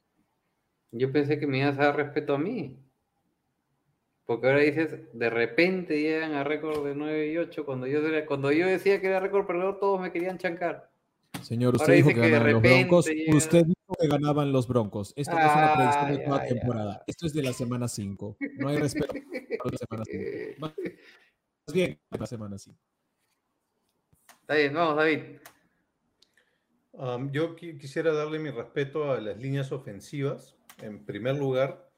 [0.93, 2.79] Yo pensé que me ibas a dar respeto a mí.
[4.27, 7.65] Porque ahora dices, de repente llegan a récord de 9 y 8.
[7.65, 7.99] Cuando yo,
[8.29, 10.89] cuando yo decía que era récord perdedor, todos me querían chancar.
[11.43, 13.11] Señor, usted Ahora dijo que que de los Broncos.
[13.35, 13.67] Usted
[13.99, 15.13] que ganaban los Broncos.
[15.17, 17.05] Esto no es una predicción de toda temporada.
[17.07, 18.37] Esto es de la semana 5.
[18.59, 20.23] No hay respeto para la semana 5.
[20.23, 22.79] Eh, Más bien, la semana 5.
[24.43, 25.21] Está bien, vamos, David.
[26.93, 31.89] Um, yo qui- quisiera darle mi respeto a las líneas ofensivas, en primer lugar,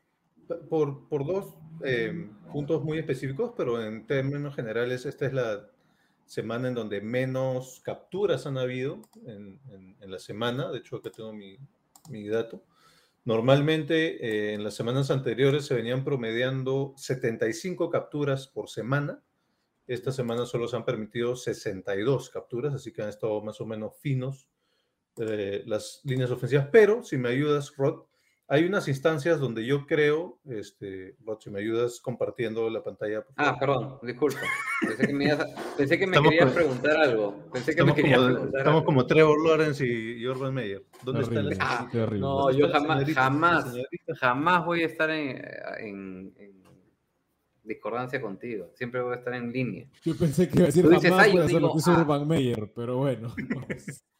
[0.68, 5.66] por, por dos eh, puntos muy específicos, pero en términos generales esta es la
[6.26, 11.10] semana en donde menos capturas han habido en, en- en la semana, de hecho acá
[11.10, 11.56] tengo mi,
[12.10, 12.64] mi dato,
[13.24, 19.22] Normalmente eh, en las semanas anteriores se venían promediando 75 capturas por semana.
[19.86, 23.96] Esta semana solo se han permitido 62 capturas, así que han estado más o menos
[24.00, 24.48] finos
[25.18, 26.68] eh, las líneas ofensivas.
[26.72, 28.06] Pero si me ayudas, Rod,
[28.54, 33.22] hay unas instancias donde yo creo, este, si me ayudas compartiendo la pantalla.
[33.24, 34.40] por Ah, perdón, disculpa.
[34.86, 35.46] Pensé que me, ibas a-
[35.76, 37.34] pensé que me Estamos querías preguntar algo.
[37.50, 38.84] Pensé que me Estamos, querías como, preguntar estamos algo.
[38.84, 40.84] como Trevor Lawrence y, Urban Meyer.
[41.02, 41.88] ¿Dónde Terrible, está la Ah.
[42.18, 43.22] No, ¿Dónde yo jamás, señorita?
[43.22, 44.14] jamás, Señorita.
[44.16, 45.28] jamás voy a estar en,
[45.78, 46.62] en- en
[47.64, 48.70] discordancia contigo.
[48.74, 49.86] Siempre voy a estar en línea.
[50.04, 51.92] Yo pensé que iba a decir Tú jamás hacer lo digo, que hizo.
[51.92, 53.34] Urban Meyer, pero bueno.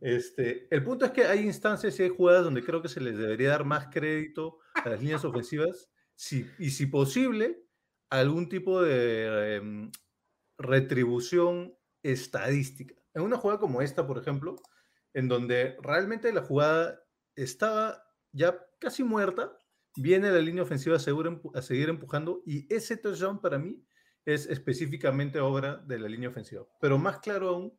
[0.00, 3.18] Este, el punto es que hay instancias y hay jugadas donde creo que se les
[3.18, 7.62] debería dar más crédito a las líneas ofensivas si, y si posible
[8.10, 9.90] algún tipo de em,
[10.58, 12.94] retribución estadística.
[13.14, 14.56] En una jugada como esta, por ejemplo,
[15.12, 17.02] en donde realmente la jugada
[17.34, 19.58] estaba ya casi muerta,
[19.96, 23.82] viene la línea ofensiva a seguir empujando y ese touchdown para mí
[24.26, 26.66] es específicamente obra de la línea ofensiva.
[26.80, 27.76] Pero más claro aún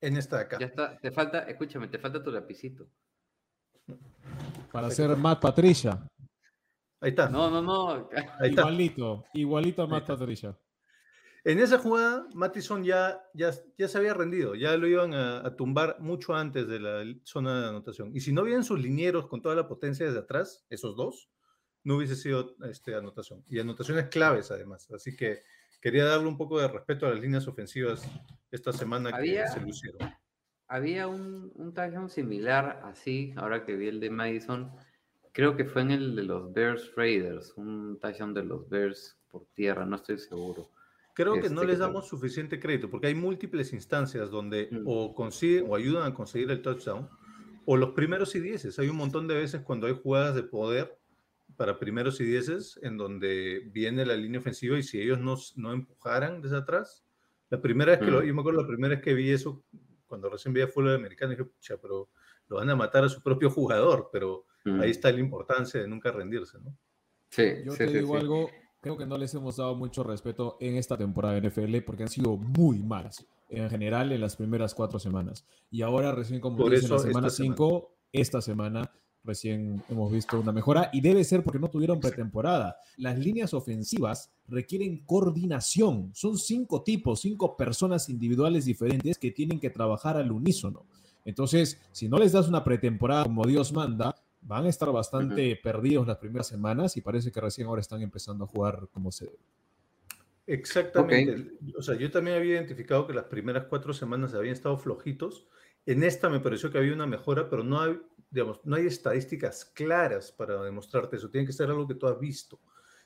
[0.00, 0.58] en esta de acá.
[0.58, 2.88] Ya está, te falta, escúchame, te falta tu lapicito.
[4.72, 5.98] Para hacer Matt Patricia.
[7.00, 7.28] Ahí está.
[7.28, 8.08] No, no, no.
[8.40, 8.62] Ahí está.
[8.62, 10.06] Igualito, igualito a Matt.
[10.06, 10.58] Patricia.
[11.44, 15.56] En esa jugada, Mattison ya, ya, ya se había rendido, ya lo iban a, a
[15.56, 18.14] tumbar mucho antes de la zona de anotación.
[18.14, 21.30] Y si no vienen sus linieros con toda la potencia desde atrás, esos dos,
[21.84, 23.44] no hubiese sido este, anotación.
[23.48, 24.90] Y anotaciones claves además.
[24.90, 25.42] Así que
[25.80, 28.08] quería darle un poco de respeto a las líneas ofensivas
[28.50, 30.10] esta semana Había- que se lucieron.
[30.66, 34.70] Había un, un touchdown similar así, ahora que vi el de Madison.
[35.32, 39.46] Creo que fue en el de los Bears Raiders, un touchdown de los Bears por
[39.54, 40.70] tierra, no estoy seguro.
[41.14, 44.82] Creo que no Este, les damos suficiente crédito porque hay múltiples instancias donde Mm.
[44.86, 47.08] o consiguen o ayudan a conseguir el touchdown
[47.64, 48.78] o los primeros y dieces.
[48.78, 50.98] Hay un montón de veces cuando hay jugadas de poder
[51.58, 55.72] para primeros y dieces en donde viene la línea ofensiva y si ellos no, no
[55.72, 57.04] empujaran desde atrás.
[57.50, 58.26] La primera vez que lo, Mm.
[58.26, 59.64] yo me acuerdo la primera vez que vi eso,
[60.06, 62.10] cuando recién vi a fútbol americano, dije, pucha, pero
[62.46, 64.80] lo van a matar a su propio jugador, pero Mm.
[64.80, 66.76] ahí está la importancia de nunca rendirse, ¿no?
[67.30, 68.20] Sí, Yo sí, te sí, digo sí.
[68.20, 68.50] algo,
[68.80, 72.08] creo que no les hemos dado mucho respeto en esta temporada de NFL porque han
[72.08, 75.44] sido muy malas en general en las primeras cuatro semanas.
[75.70, 77.30] Y ahora recién, como Por dice, en eso la semana.
[77.30, 78.92] 5, esta semana
[79.28, 82.78] recién hemos visto una mejora y debe ser porque no tuvieron pretemporada.
[82.96, 86.10] Las líneas ofensivas requieren coordinación.
[86.14, 90.86] Son cinco tipos, cinco personas individuales diferentes que tienen que trabajar al unísono.
[91.24, 96.06] Entonces, si no les das una pretemporada como Dios manda, van a estar bastante perdidos
[96.06, 99.38] las primeras semanas y parece que recién ahora están empezando a jugar como se debe.
[100.46, 101.58] Exactamente.
[101.76, 105.46] O sea, yo también había identificado que las primeras cuatro semanas habían estado flojitos.
[105.88, 107.98] En esta me pareció que había una mejora, pero no hay,
[108.30, 111.30] digamos, no hay estadísticas claras para demostrarte eso.
[111.30, 112.60] Tiene que ser algo que tú has visto.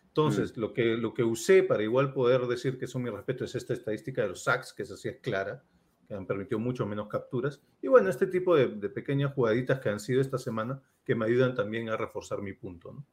[0.08, 3.54] Entonces, lo, que, lo que usé para igual poder decir que son mi respeto es
[3.54, 5.62] esta estadística de los sacks, que esa sí es clara,
[6.08, 7.62] que han permitido mucho menos capturas.
[7.80, 11.26] Y bueno, este tipo de, de pequeñas jugaditas que han sido esta semana que me
[11.26, 12.90] ayudan también a reforzar mi punto.
[12.90, 13.06] ¿no?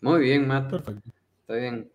[0.00, 0.70] Muy bien, Matt.
[0.70, 1.10] Perfecto.
[1.42, 1.92] Está bien.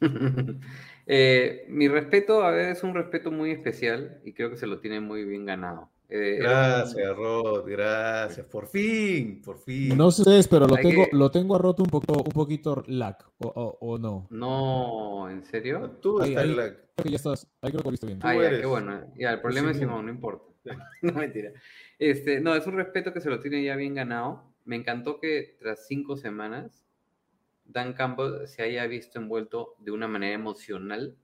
[1.06, 4.78] Eh, mi respeto, a ver, es un respeto muy especial y creo que se lo
[4.78, 5.90] tiene muy bien ganado.
[6.08, 8.46] Eh, Gracias, Rod, gracias.
[8.46, 9.96] Por fin, por fin.
[9.96, 12.84] No sé ustedes, pero lo tengo, que- lo tengo a roto un poco, un poquito
[12.86, 14.28] lag, o, o- o no.
[14.30, 15.98] No, ¿en serio?
[16.00, 18.06] Tú Ahí- estás ahí- en la- Creo que ya estás, ahí creo que lo viste
[18.06, 18.18] bien.
[18.22, 19.00] Ah, ya, qué bueno.
[19.16, 19.92] Ya, el problema es Simón.
[19.94, 20.44] Simón, no importa.
[21.02, 21.50] No, mentira.
[21.98, 24.44] Este, no, es un respeto que se lo tiene ya bien ganado.
[24.64, 26.81] Me encantó que tras cinco semanas,
[27.64, 31.16] Dan Campbell se haya visto envuelto de una manera emocional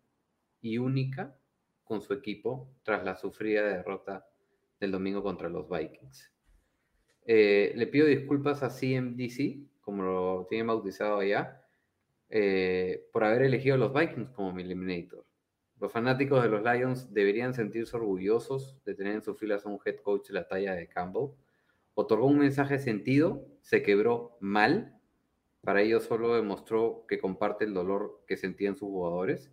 [0.61, 1.37] y única
[1.85, 4.27] con su equipo tras la sufrida derrota
[4.79, 6.33] del domingo contra los Vikings.
[7.27, 11.63] Eh, le pido disculpas a CMDC, como lo tienen bautizado allá,
[12.31, 15.25] eh, por haber elegido a los Vikings como mi eliminator.
[15.81, 19.79] Los fanáticos de los Lions deberían sentirse orgullosos de tener en sus filas a un
[19.85, 21.31] head coach de la talla de Campbell.
[21.95, 24.98] Otorgó un mensaje sentido, se quebró mal.
[25.63, 29.51] Para ello solo demostró que comparte el dolor que sentían sus jugadores.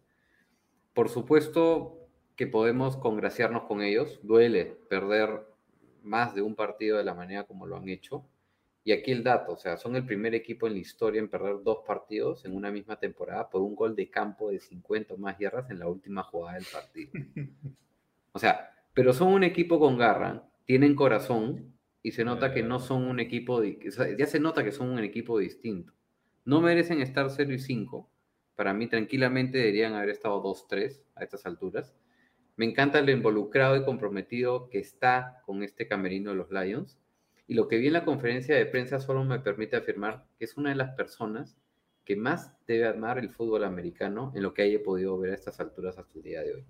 [0.93, 4.19] Por supuesto que podemos congraciarnos con ellos.
[4.23, 5.45] Duele perder
[6.03, 8.25] más de un partido de la manera como lo han hecho.
[8.83, 11.63] Y aquí el dato, o sea, son el primer equipo en la historia en perder
[11.63, 15.39] dos partidos en una misma temporada por un gol de campo de 50 o más
[15.39, 17.11] yardas en la última jugada del partido.
[18.31, 21.74] O sea, pero son un equipo con garra, tienen corazón
[22.05, 24.71] y se nota que no son un equipo, di- o sea, ya se nota que
[24.71, 25.91] son un equipo distinto.
[26.45, 28.11] No merecen estar 0 y 5.
[28.55, 31.95] Para mí tranquilamente deberían haber estado 2-3 a estas alturas.
[32.57, 36.99] Me encanta lo involucrado y comprometido que está con este camerino de los Lions.
[37.47, 40.57] Y lo que vi en la conferencia de prensa solo me permite afirmar que es
[40.57, 41.57] una de las personas
[42.05, 45.59] que más debe amar el fútbol americano en lo que haya podido ver a estas
[45.59, 46.65] alturas hasta el día de hoy.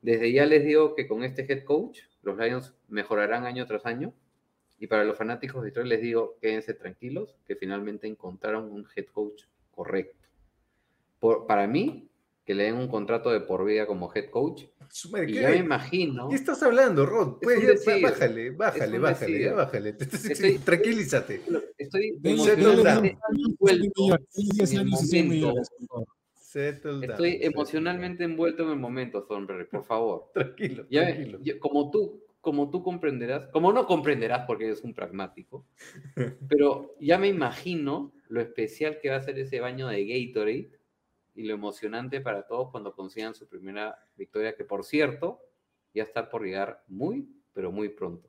[0.00, 4.14] Desde ya les digo que con este head coach, los Lions mejorarán año tras año.
[4.82, 9.04] Y para los fanáticos de Detroit les digo, quédense tranquilos, que finalmente encontraron un head
[9.12, 10.26] coach correcto.
[11.18, 12.08] Por, para mí,
[12.46, 14.62] que le den un contrato de por vida como head coach.
[15.28, 16.30] Y ya me imagino.
[16.30, 17.34] ¿Qué estás hablando, Rod?
[17.42, 19.52] Es Pues ya, decir, bájale, bájale, bájale, decir.
[19.54, 19.90] bájale.
[20.00, 21.42] Estoy- Tranquilízate.
[21.76, 23.06] Estoy down,
[27.02, 30.30] Estoy emocionalmente envuelto en el momento, Thornberry, por favor.
[30.34, 31.38] Tranquilo, Ya, tranquilo.
[31.42, 35.66] ya- como tú, como tú comprenderás, como no comprenderás porque eres un pragmático,
[36.48, 40.70] pero ya me imagino lo especial que va a ser ese baño de Gatorade
[41.34, 45.40] y lo emocionante para todos cuando consigan su primera victoria, que por cierto,
[45.94, 48.28] ya está por llegar muy, pero muy pronto.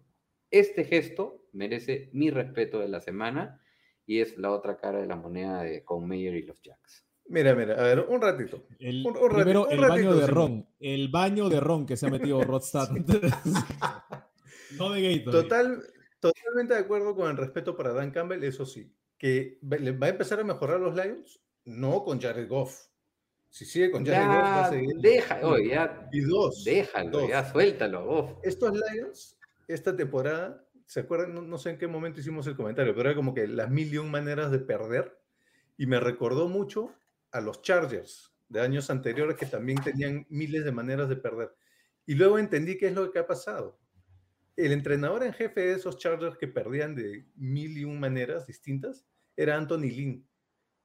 [0.49, 3.61] Este gesto merece mi respeto de la semana
[4.05, 7.05] y es la otra cara de la moneda de con Mayer y los Jacks.
[7.27, 8.63] Mira, mira, a ver, un ratito.
[8.79, 10.35] El, Un- un ratito, primero, un el ratito, baño de Simón.
[10.35, 10.67] ron.
[10.79, 12.89] El baño de ron que se ha metido Rodstad.
[14.77, 15.43] no de Gatorade.
[15.43, 15.83] Total,
[16.19, 18.93] totalmente de acuerdo con el respeto para Dan Campbell, eso sí.
[19.17, 22.87] Que va a empezar a mejorar los Lions, no con Jared Goff.
[23.49, 24.95] Si sigue con Jared Goff, va a Ya, seguir.
[24.97, 26.63] deja, oye, ya, Y dos.
[26.63, 27.29] déjalo, dos.
[27.29, 28.31] ya, suéltalo, vos.
[28.43, 31.35] Estos Lions, esta temporada, ¿se acuerdan?
[31.35, 33.93] No, no sé en qué momento hicimos el comentario, pero era como que las mil
[33.93, 35.17] y un maneras de perder.
[35.77, 36.91] Y me recordó mucho
[37.31, 41.55] a los Chargers de años anteriores que también tenían miles de maneras de perder.
[42.05, 43.79] Y luego entendí qué es lo que ha pasado.
[44.57, 49.05] El entrenador en jefe de esos Chargers que perdían de mil y un maneras distintas
[49.37, 50.27] era Anthony Lynn,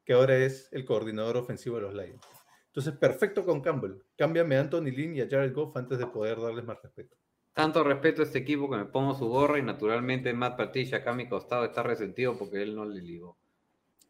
[0.05, 2.25] que ahora es el coordinador ofensivo de los Lions.
[2.69, 4.03] Entonces, perfecto con Campbell.
[4.17, 7.17] Cámbiame a Anthony Lynn y a Jared Goff antes de poder darles más respeto.
[7.53, 11.13] Tanto respeto a este equipo que me pongo su gorra y naturalmente Matt Patricia acá
[11.13, 13.39] a mi costado está resentido porque él no le ligó.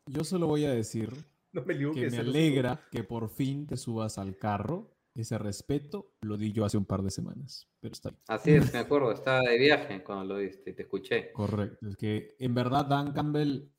[0.06, 1.10] Yo solo voy a decir
[1.52, 4.92] No me digo que me se los- alegra que por fin te subas al carro.
[5.14, 7.66] Ese respeto lo di yo hace un par de semanas.
[7.80, 8.20] Pero está bien.
[8.28, 11.32] Así es, me acuerdo, estaba de viaje cuando lo diste, te escuché.
[11.32, 11.88] Correcto.
[11.88, 13.70] Es que en verdad Dan Campbell,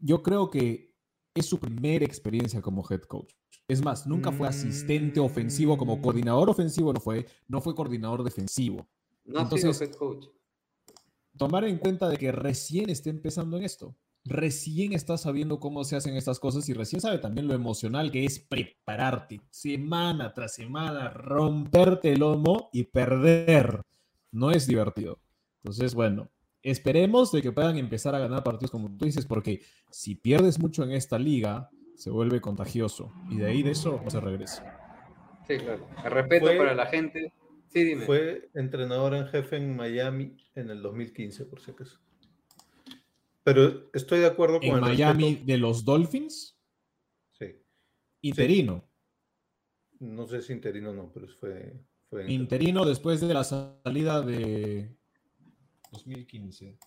[0.00, 0.92] yo creo que
[1.34, 3.32] es su primera experiencia como head coach.
[3.68, 6.00] Es más, nunca fue asistente ofensivo como Mm.
[6.02, 8.88] coordinador ofensivo, no fue, no fue coordinador defensivo.
[9.24, 10.26] No ha Entonces- sido head coach.
[11.36, 13.94] Tomar en cuenta de que recién está empezando en esto.
[14.24, 18.24] Recién está sabiendo cómo se hacen estas cosas y recién sabe también lo emocional que
[18.26, 23.80] es prepararte semana tras semana, romperte el lomo y perder.
[24.30, 25.18] No es divertido.
[25.62, 26.28] Entonces, bueno,
[26.62, 30.84] esperemos de que puedan empezar a ganar partidos como tú dices, porque si pierdes mucho
[30.84, 33.12] en esta liga, se vuelve contagioso.
[33.30, 34.78] Y de ahí de eso no se regresa.
[35.48, 35.86] Sí, claro.
[36.04, 37.32] El respeto Fue- para la gente.
[37.68, 38.04] Sí, dime.
[38.04, 41.98] Fue entrenador en jefe en Miami en el 2015, por si acaso.
[43.52, 46.56] Pero estoy de acuerdo con En el Miami respeto- de los Dolphins,
[47.32, 47.46] Sí.
[48.20, 48.84] interino.
[49.98, 51.82] No sé si interino o no, pero fue.
[52.28, 54.96] Interino después de la salida de
[55.90, 56.78] 2015.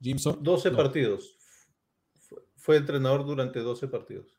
[0.00, 0.42] Jimson.
[0.42, 1.36] 12 no, partidos.
[2.18, 4.38] Fue, fue entrenador durante 12 partidos.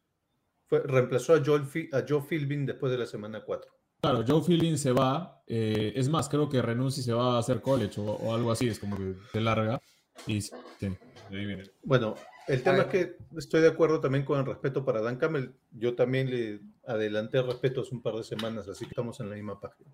[0.68, 1.64] Fue, reemplazó a, Joel
[1.94, 3.72] a Joe Philbin después de la semana 4.
[4.02, 5.42] Claro, Joe Philbin se va.
[5.48, 8.52] eh, es más, creo que renuncia y se va a hacer college o, o algo
[8.52, 8.68] así.
[8.68, 9.82] Es como que se larga.
[10.26, 11.64] Y sí, de ahí viene.
[11.84, 12.16] Bueno,
[12.48, 15.50] el tema es que estoy de acuerdo también con el respeto para Dan Campbell.
[15.72, 19.30] Yo también le adelanté el respeto hace un par de semanas, así que estamos en
[19.30, 19.90] la misma página.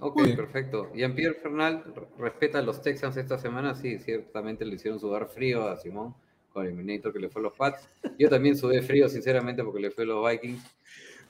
[0.00, 0.90] Ok, perfecto.
[0.94, 3.74] Jean-Pierre Fernal re- respeta a los Texans esta semana.
[3.74, 6.14] Sí, ciertamente le hicieron sudar frío a Simón
[6.52, 7.86] con el Eliminator que le fue a los Pats.
[8.18, 10.62] Yo también sudé frío, sinceramente, porque le fue a los Vikings.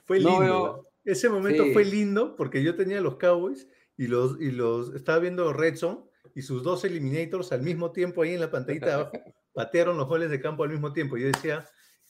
[0.05, 0.43] Fue No lindo.
[0.45, 1.73] veo- Ese momento Sí.
[1.73, 3.67] fue lindo porque yo tenía los Cowboys
[3.97, 5.99] y los, y los estaba viendo Red Zone
[6.35, 9.11] y sus dos eliminators al mismo tiempo ahí en la pantallita abajo
[9.53, 11.17] patearon los goles de campo al mismo tiempo.
[11.17, 11.65] Yo decía,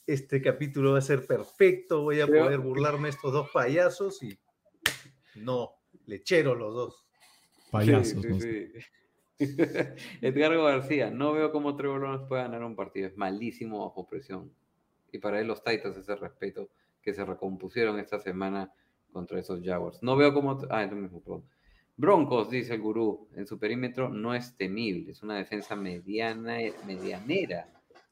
[0.06, 4.38] este capítulo va a ser perfecto, voy a Creo- poder burlarme estos dos payasos y
[5.36, 5.72] no,
[6.06, 7.06] lecheros los dos.
[7.70, 8.22] Payasos.
[8.22, 8.40] Sí, ¿no?
[8.40, 8.78] sí, sí.
[10.20, 13.08] Edgardo García, no veo cómo Trevor Lawrence puede ganar un partido.
[13.08, 14.52] Es malísimo bajo presión.
[15.10, 16.70] Y para él los Titans ese respeto
[17.02, 18.72] que se recompusieron esta semana
[19.12, 19.98] contra esos Jaguars.
[20.02, 20.58] No veo cómo...
[20.70, 21.44] Ah, es lo mismo, perdón.
[22.02, 27.68] Broncos, dice el gurú, en su perímetro no es temible, es una defensa mediana, medianera.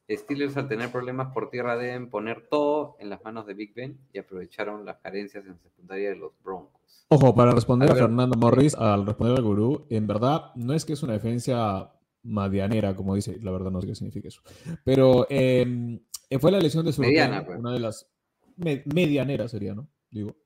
[0.09, 3.99] Steelers al tener problemas por tierra deben poner todo en las manos de Big Ben
[4.12, 7.05] y aprovecharon las carencias en secundaria de los Broncos.
[7.09, 7.97] Ojo, para responder A.
[7.97, 12.95] Fernando Morris, al responder al gurú, en verdad no es que es una defensa medianera,
[12.95, 14.43] como dice, la verdad no sé qué significa eso.
[14.84, 15.99] Pero eh,
[16.41, 17.59] fue la lesión de Surtain, Mediana, pues.
[17.59, 18.09] una de las
[18.57, 19.88] me- medianera sería, ¿no?
[20.12, 20.36] Digo.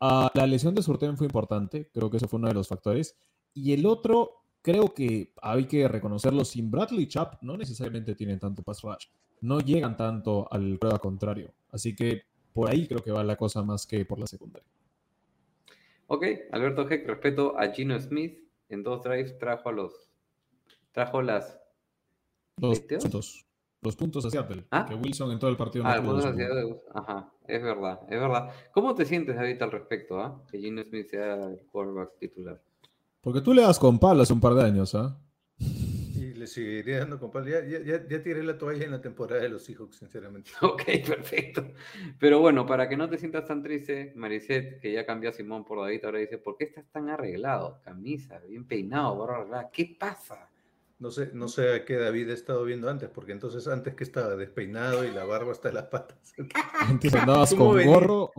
[0.00, 3.16] Ah, la lesión de Surtain fue importante, creo que eso fue uno de los factores.
[3.54, 8.62] Y el otro, creo que hay que reconocerlo, sin Bradley Chap no necesariamente tienen tanto
[8.62, 9.06] pass rush,
[9.40, 11.54] no llegan tanto al prueba contrario.
[11.70, 12.22] Así que
[12.52, 14.68] por ahí creo que va la cosa más que por la secundaria.
[16.08, 18.38] Ok, Alberto Heck, respeto a Gino Smith.
[18.68, 20.08] En dos drives trajo a los.
[20.92, 21.58] Trajo las.
[22.56, 23.45] Puntos,
[23.86, 24.84] los puntos a Seattle, ¿Ah?
[24.88, 26.56] que Wilson en todo el partido no Ah, dos hacia puntos.
[26.56, 26.82] Deus.
[26.94, 28.50] Ajá, es verdad, es verdad.
[28.72, 30.20] ¿Cómo te sientes, David, al respecto?
[30.20, 30.42] ah?
[30.50, 32.60] Que Gino Smith sea el quarterback titular.
[33.20, 35.18] Porque tú le das con palo hace un par de años, ¿ah?
[35.58, 37.46] Y le seguiría dando con palo.
[37.48, 40.50] Ya, ya, ya, ya tiré la toalla en la temporada de los Seahawks, sinceramente.
[40.62, 41.66] Ok, perfecto.
[42.20, 45.64] Pero bueno, para que no te sientas tan triste, Maricet, que ya cambió a Simón
[45.64, 47.80] por David, ahora dice, ¿por qué estás tan arreglado?
[47.84, 49.70] Camisa, bien peinado, barba arreglada.
[49.72, 50.48] ¿Qué pasa?
[50.98, 54.04] No sé, no sé a qué David he estado viendo antes, porque entonces antes que
[54.04, 56.32] estaba despeinado y la barba hasta las patas.
[56.80, 57.94] Antes andabas ¿Cómo con venía?
[57.94, 58.30] gorro,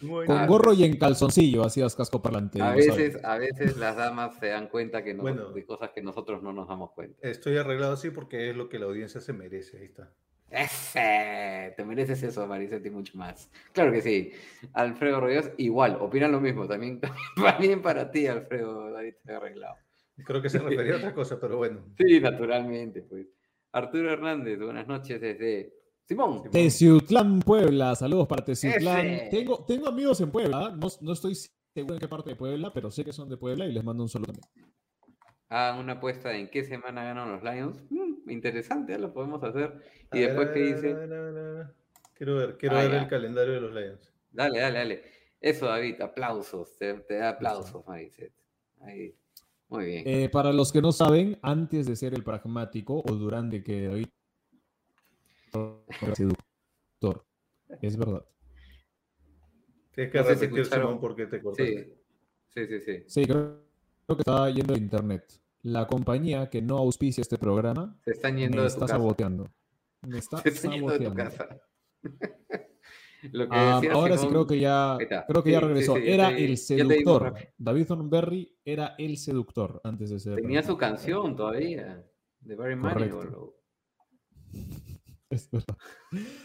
[0.00, 2.60] Muy con gorro y en calzoncillo, hacías casco parlante.
[2.60, 2.96] A sabes.
[2.96, 5.50] veces, a veces las damas se dan cuenta que no, Bueno.
[5.52, 7.16] de cosas que nosotros no nos damos cuenta.
[7.28, 9.78] Estoy arreglado así porque es lo que la audiencia se merece.
[9.78, 10.10] Ahí está.
[10.50, 13.48] Ese, te mereces eso, Maricet, y mucho más.
[13.72, 14.32] Claro que sí.
[14.72, 16.66] Alfredo Rodríguez, igual, opinan lo mismo.
[16.66, 17.00] También,
[17.36, 19.76] también para ti, Alfredo, David, ha arreglado.
[20.24, 21.80] Creo que se refería a otra cosa, pero bueno.
[21.98, 23.26] Sí, naturalmente, pues.
[23.72, 25.72] Arturo Hernández, buenas noches desde
[26.04, 26.42] Simón.
[26.50, 27.94] Teciutlán, Puebla.
[27.94, 29.28] Saludos para Teciutlán.
[29.30, 30.74] Tengo, tengo amigos en Puebla.
[30.76, 31.34] No, no estoy
[31.72, 34.02] seguro en qué parte de Puebla, pero sé que son de Puebla y les mando
[34.02, 34.74] un saludo también.
[35.48, 37.82] Hagan una apuesta en qué semana ganan los Lions.
[37.90, 38.98] Mm, interesante, ¿eh?
[38.98, 39.80] lo podemos hacer.
[40.12, 40.94] Y después qué ver, a dice.
[40.94, 41.66] ver, ver.
[42.14, 43.02] Quiero ver, quiero Ah, ver ya.
[43.02, 44.12] el calendario de los Lions.
[44.32, 45.02] Dale, dale, dale.
[45.40, 46.76] Eso, David, aplausos.
[46.76, 48.32] Te, te da aplausos, Maricet.
[48.80, 49.14] Ahí.
[49.70, 50.02] Muy bien.
[50.06, 54.06] Eh, para los que no saben, antes de ser el pragmático o durante que David
[56.14, 57.24] seductor,
[57.80, 58.24] es verdad.
[59.92, 60.86] Tienes que No sé si repetir, escucharon.
[60.88, 61.96] Simón, porque te cortaste.
[62.48, 63.04] Sí, sí, sí, sí.
[63.06, 63.62] Sí, creo,
[64.06, 65.40] creo que estaba yendo a internet.
[65.62, 68.94] La compañía que no auspicia este programa Se están yendo me de tu está casa.
[68.94, 69.46] saboteando.
[70.02, 71.36] Me está Se están yendo de tu saboteando.
[71.36, 71.60] casa.
[73.32, 74.96] Lo que Ah, decía ahora sí creo que ya
[75.28, 75.96] creo que ya Sí, regresó.
[75.96, 77.34] sí, era el seductor.
[77.58, 80.36] David Thornberry era el seductor antes de ser.
[80.36, 82.04] Tenía su canción todavía.
[82.40, 82.76] De Barry.
[82.76, 83.54] Manilow.
[85.28, 85.76] Es verdad.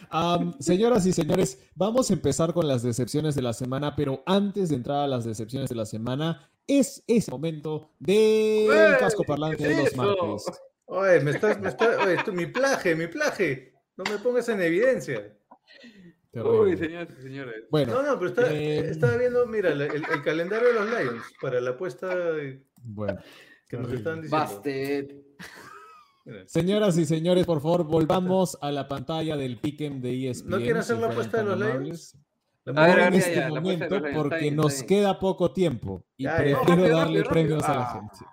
[0.09, 4.69] Am, señoras y señores, vamos a empezar con las decepciones de la semana, pero antes
[4.69, 9.67] de entrar a las decepciones de la semana, es ese momento del casco parlante ¿Qué
[9.69, 10.45] de los martes.
[10.85, 13.73] Oye, me estás, me estás, oye, esto- mi plaje, mi plaje.
[13.97, 15.35] No me pongas en evidencia.
[16.43, 16.59] Terrible.
[16.59, 17.55] Uy, señores y señores.
[17.71, 20.85] Bueno, No, no, pero está- Eh, estaba viendo, mira, el, el- el calendario de los
[20.89, 22.13] Lions para la apuesta
[22.83, 23.19] bueno.
[23.69, 24.45] que nos están diciendo.
[24.47, 25.15] Busted.
[26.47, 30.49] Señoras y señores, por favor, volvamos a la pantalla del Piquen de ESPN.
[30.49, 32.17] ¿No quieren hacer si la apuesta de los Lions?
[32.65, 36.23] La A ver, en ya, este ya, momento, porque está nos queda poco tiempo y
[36.23, 37.29] Ya, prefiero Rápido, darle rápido, rápido.
[37.29, 37.93] premios a la Ah.
[37.93, 38.25] gente.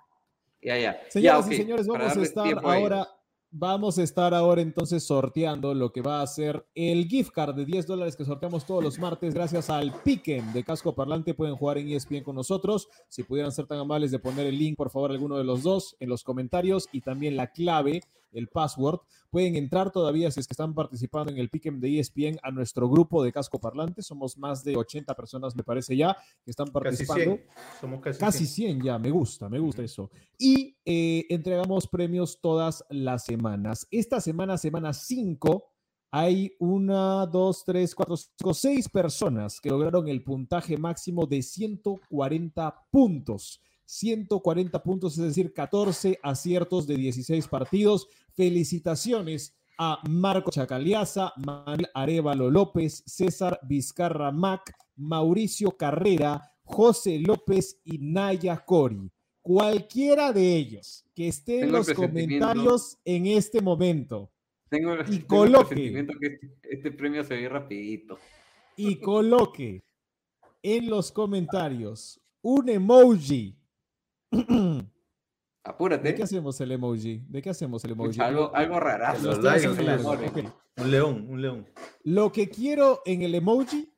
[0.63, 0.99] Ya, ya.
[1.09, 3.07] Señoras Ya, y señores, vamos a estar ahora.
[3.55, 7.65] Vamos a estar ahora entonces sorteando lo que va a ser el gift card de
[7.65, 11.35] 10 dólares que sorteamos todos los martes gracias al Piquen de Casco Parlante.
[11.35, 12.89] Pueden jugar en ESPN con nosotros.
[13.09, 15.95] Si pudieran ser tan amables de poner el link, por favor, alguno de los dos
[15.99, 18.01] en los comentarios y también la clave,
[18.33, 18.99] el password.
[19.29, 22.89] Pueden entrar todavía si es que están participando en el Piquen de ESPN a nuestro
[22.89, 24.01] grupo de Casco Parlante.
[24.01, 27.23] Somos más de 80 personas, me parece ya, que están Casi participando.
[27.23, 27.45] 100.
[27.79, 28.71] Somos casi, Casi 100.
[28.73, 30.09] 100 ya, me gusta, me gusta eso.
[30.37, 33.87] Y eh, entregamos premios todas las semanas.
[33.91, 35.73] Esta semana, semana 5,
[36.15, 42.85] hay una, dos, tres, cuatro, cinco, seis personas que lograron el puntaje máximo de 140
[42.91, 43.59] puntos.
[43.85, 48.07] 140 puntos, es decir, 14 aciertos de 16 partidos.
[48.33, 57.97] Felicitaciones a Marco Chacaliaza, Manuel Arevalo López, César Vizcarra Mac, Mauricio Carrera, José López y
[57.97, 59.11] Naya Cori.
[59.41, 64.31] Cualquiera de ellos que esté en Tengo el los comentarios en este momento
[64.69, 65.67] Tengo, Y tengo el coloque.
[65.75, 68.17] presentimiento que este, este premio se ve rapidito.
[68.77, 69.83] y coloque
[70.61, 73.57] en los comentarios un emoji.
[75.65, 76.15] ¿De Apúrate.
[76.15, 77.21] qué hacemos el emoji?
[77.29, 78.19] ¿De qué hacemos el emoji?
[78.19, 79.23] Algo, algo rarazo.
[79.27, 80.03] Los Estoy Lions, haciendo Lions.
[80.03, 80.49] largo.
[80.49, 80.53] Ok.
[80.77, 81.67] Un león, un león.
[82.03, 83.93] Lo que quiero en el emoji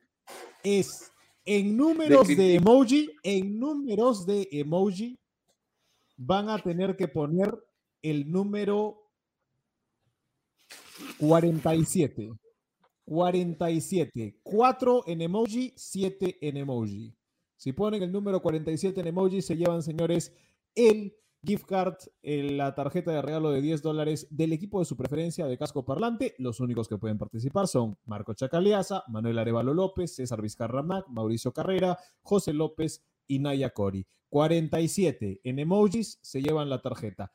[0.63, 1.11] es
[1.45, 5.17] en números de Definitiv- emoji, en números de emoji,
[6.17, 7.51] van a tener que poner
[8.01, 9.01] el número
[11.19, 12.29] 47.
[13.05, 14.39] 47.
[14.43, 17.15] 4 en emoji, 7 en emoji.
[17.57, 20.33] Si ponen el número 47 en emoji, se llevan, señores,
[20.75, 24.97] el gift card, eh, la tarjeta de regalo de 10 dólares del equipo de su
[24.97, 26.35] preferencia de casco parlante.
[26.37, 31.51] Los únicos que pueden participar son Marco Chacaliaza, Manuel Arevalo López, César Vizcarra Mac, Mauricio
[31.51, 34.07] Carrera, José López y Naya Cori.
[34.29, 37.31] 47 en emojis se llevan la tarjeta.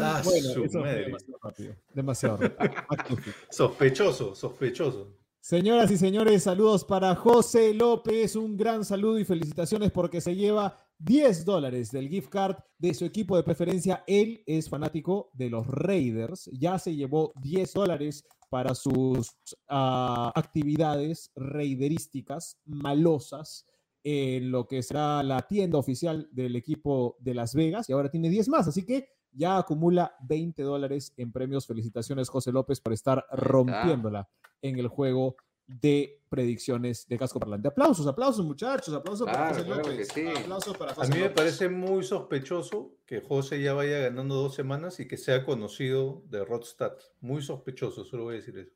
[0.00, 1.76] Ah, bueno, eso fue demasiado rápido.
[1.92, 3.22] Demasiado rápido.
[3.50, 5.23] Sospechoso, sospechoso.
[5.44, 8.34] Señoras y señores, saludos para José López.
[8.34, 13.04] Un gran saludo y felicitaciones porque se lleva 10 dólares del gift card de su
[13.04, 14.04] equipo de preferencia.
[14.06, 16.48] Él es fanático de los Raiders.
[16.50, 19.36] Ya se llevó 10 dólares para sus
[19.68, 23.66] ah, actividades raiderísticas malosas
[24.02, 28.30] en lo que será la tienda oficial del equipo de Las Vegas y ahora tiene
[28.30, 31.66] 10 más, así que ya acumula 20 dólares en premios.
[31.66, 34.26] Felicitaciones José López por estar rompiéndola
[34.64, 35.36] en el juego
[35.66, 37.68] de predicciones de casco parlante.
[37.68, 39.96] Aplausos, aplausos muchachos, aplausos para José claro López.
[39.96, 40.26] que sí.
[40.28, 41.32] Aplausos para A mí me López.
[41.34, 46.44] parece muy sospechoso que José ya vaya ganando dos semanas y que sea conocido de
[46.44, 46.92] Rodstad.
[47.20, 48.72] Muy sospechoso, solo voy a decir eso.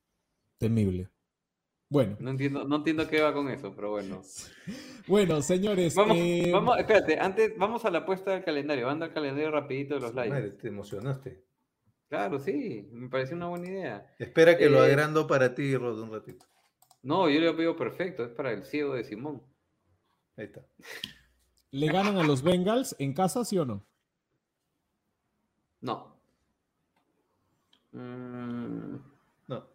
[0.58, 1.08] temible.
[1.90, 4.22] Bueno, No entiendo, no entiendo qué va con eso, pero bueno.
[5.06, 8.88] bueno, señores, Vamos, eh, vamos, espérate, antes vamos a la apuesta del calendario.
[8.90, 10.58] Anda al calendario rapidito de los Madre, Lions.
[10.58, 11.47] te emocionaste.
[12.08, 14.14] Claro, sí, me pareció una buena idea.
[14.18, 16.46] Espera que lo Eh, agrando para ti, Rod, un ratito.
[17.02, 19.42] No, yo le veo perfecto, es para el ciego de Simón.
[20.36, 20.64] Ahí está.
[21.70, 23.84] ¿le ganan a los Bengals en casa, sí o no?
[25.80, 26.16] No.
[27.92, 28.96] Mm,
[29.48, 29.66] No.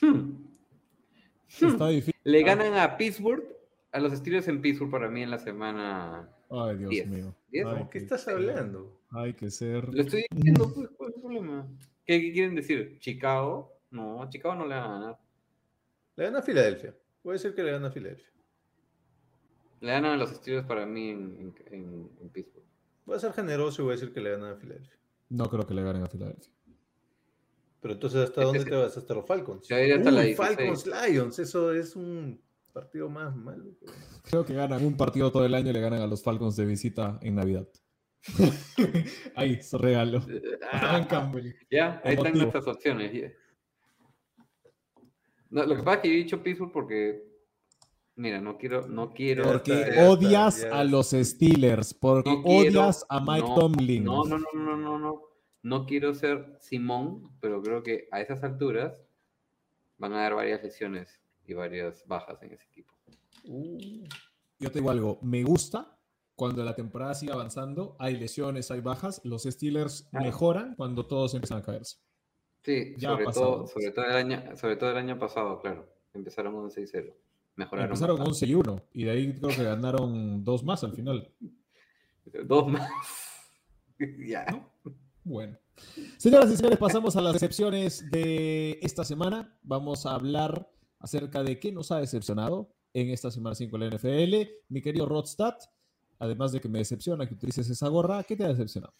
[0.00, 0.44] hmm.
[1.48, 2.14] Está difícil.
[2.24, 3.44] Le ganan a Pittsburgh,
[3.92, 6.28] a los Steelers en Pittsburgh para mí en la semana.
[6.50, 7.34] Ay, Dios mío.
[7.48, 7.66] Diez.
[7.66, 8.99] Hay ¿Qué que estás hablando?
[9.10, 9.92] Hay que ser.
[9.92, 11.68] Lo estoy diciendo, pues, ¿cuál es el problema?
[12.04, 12.98] ¿Qué, qué quieren decir?
[13.00, 13.72] ¿Chicago?
[13.90, 15.18] No, a Chicago no le van a ganar.
[16.16, 16.94] Le gana a Filadelfia.
[17.22, 18.28] Puede ser que le gana a Filadelfia.
[19.80, 22.64] Le ganan a los Steelers para mí en, en- en- en Pittsburgh.
[23.06, 24.96] Voy a ser generoso y voy a decir que le gana a Filadelfia.
[25.30, 26.52] No creo que le ganen a Filadelfia.
[27.80, 28.96] Pero entonces, ¿hasta dónde te vas?
[28.96, 29.66] Hasta los Falcons.
[29.66, 30.36] Ya hasta la 16.
[30.36, 32.40] Falcons Lions, eso es un
[32.74, 33.64] partido más malo.
[34.22, 36.66] Creo que ganan un partido todo el año y le ganan a los Falcons de
[36.66, 37.66] visita en Navidad.
[39.34, 40.20] Ahí, su regalo.
[41.08, 41.54] Campbell.
[41.70, 43.32] Ya, ahí están nuestras opciones.
[45.50, 47.24] No, lo que pasa es que yo he dicho Pittsburgh porque,
[48.16, 49.44] mira, no quiero, no quiero.
[49.44, 54.04] Porque odias a los Steelers, porque No quiero- odias a Mike no, Tomlin.
[54.04, 55.22] No, no, no, no, no, no.
[55.62, 59.02] No quiero ser Simón, pero creo que a esas alturas
[59.98, 62.94] van a dar varias lesiones y varias bajas en ese equipo.
[63.44, 63.78] Uh,
[64.58, 65.98] Yo te digo algo, me gusta
[66.40, 71.58] cuando la temporada sigue avanzando, hay lesiones, hay bajas, los Steelers mejoran cuando todos empiezan
[71.58, 71.98] a caerse.
[72.62, 75.86] Sí, Ya sobre pasado todo, sobre todo el año, sobre todo el año pasado, claro.
[76.14, 77.14] Empezaron con 6-0.
[77.56, 77.90] Mejoraron.
[77.90, 78.30] Empezaron bastante.
[78.30, 81.30] 11 y 1 y de ahí creo que ganaron dos más al final.
[82.46, 82.90] Dos más.
[84.26, 84.46] ya.
[85.22, 85.58] Bueno.
[86.16, 89.58] Señoras y señores, pasamos a las decepciones de esta semana.
[89.62, 93.94] Vamos a hablar acerca de qué nos ha decepcionado en esta semana 5 de la
[93.94, 94.52] NFL.
[94.70, 95.58] Mi querido Rodstad,
[96.20, 98.92] además de que me decepciona que utilices esa gorra, ¿qué te ha decepcionado?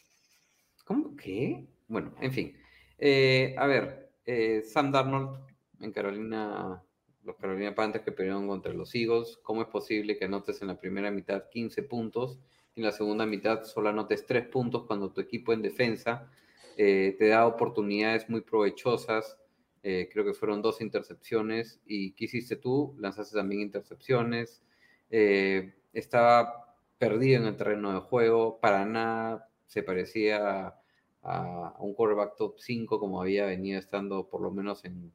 [0.84, 1.14] ¿Cómo?
[1.14, 1.68] ¿Qué?
[1.86, 2.56] Bueno, en fin.
[2.98, 5.38] Eh, a ver, eh, Sam Darnold
[5.80, 6.82] en Carolina,
[7.22, 9.38] los Carolina Panthers que perdieron contra los Eagles.
[9.42, 12.40] ¿Cómo es posible que anotes en la primera mitad 15 puntos
[12.74, 16.30] y en la segunda mitad solo anotes 3 puntos cuando tu equipo en defensa
[16.76, 19.36] eh, te da oportunidades muy provechosas?
[19.82, 21.80] Creo que fueron dos intercepciones.
[21.86, 22.94] ¿Y qué hiciste tú?
[22.98, 24.62] Lanzaste también intercepciones.
[25.10, 26.69] Estaba
[27.00, 28.60] perdido en el terreno de juego.
[28.60, 30.80] Para nada se parecía a,
[31.22, 35.10] a un quarterback top 5 como había venido estando por lo menos en,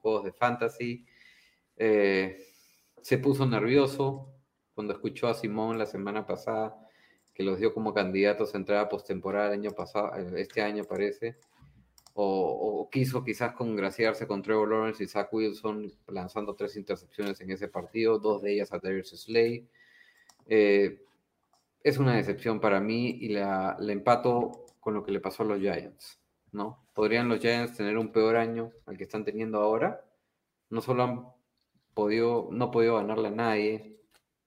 [0.00, 1.04] juegos de fantasy.
[1.76, 2.38] Eh,
[3.02, 4.32] se puso nervioso
[4.76, 6.76] cuando escuchó a Simón la semana pasada
[7.34, 11.36] que los dio como candidatos a entrada postemporada el año pasado, eh, este año parece,
[12.14, 17.50] o, o quiso quizás congraciarse con Trevor Lawrence y Zach Wilson lanzando tres intercepciones en
[17.50, 19.66] ese partido, dos de ellas a Darius Slay.
[20.46, 21.00] Eh,
[21.84, 25.60] es una decepción para mí y la, empato con lo que le pasó a los
[25.60, 26.20] Giants,
[26.52, 26.84] ¿no?
[26.94, 30.04] ¿Podrían los Giants tener un peor año al que están teniendo ahora?
[30.70, 31.26] No solo han
[31.94, 34.00] podido, no podido ganarle a nadie,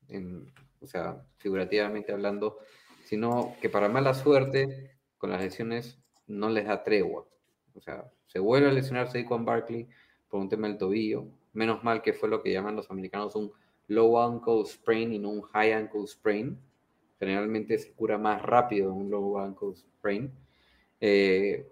[0.09, 2.57] en- o sea, figurativamente hablando,
[3.05, 7.25] sino que para mala suerte, con las lesiones, no les da tregua.
[7.75, 9.87] O sea, se vuelve a lesionar Saquon Barkley
[10.27, 11.27] por un tema del tobillo.
[11.53, 13.51] Menos mal que fue lo que llaman los americanos un
[13.87, 16.59] low ankle sprain y no un high ankle sprain.
[17.19, 20.31] Generalmente se cura más rápido un low ankle sprain.
[20.99, 21.67] Eh,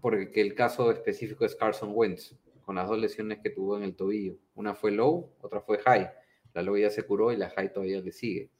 [0.00, 2.34] porque el caso específico es Carson Wentz,
[2.64, 4.36] con las dos lesiones que tuvo en el tobillo.
[4.54, 6.08] Una fue low, otra fue high.
[6.54, 8.50] La low ya se curó y la high todavía le sigue.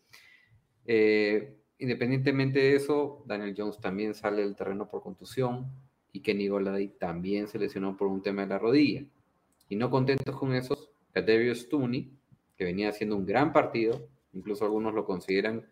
[0.86, 5.70] Eh, independientemente de eso, Daniel Jones también sale del terreno por contusión
[6.12, 9.04] y Kenny Golladay también se lesionó por un tema de la rodilla.
[9.68, 12.10] Y no contentos con eso, Kadarius Tooney,
[12.56, 15.66] que venía haciendo un gran partido, incluso algunos lo consideran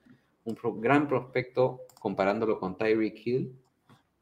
[0.47, 3.57] un gran prospecto comparándolo con Tyreek Hill,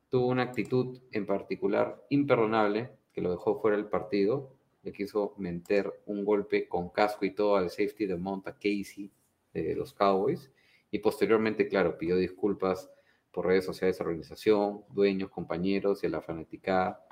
[0.08, 4.50] tuvo una actitud en particular imperdonable que lo dejó fuera del partido.
[4.82, 9.10] Le quiso meter un golpe con casco y todo al safety de Monta Casey
[9.52, 10.50] de los Cowboys.
[10.90, 12.90] Y posteriormente, claro, pidió disculpas
[13.30, 17.06] por redes sociales de organización, dueños, compañeros y a la fanaticada.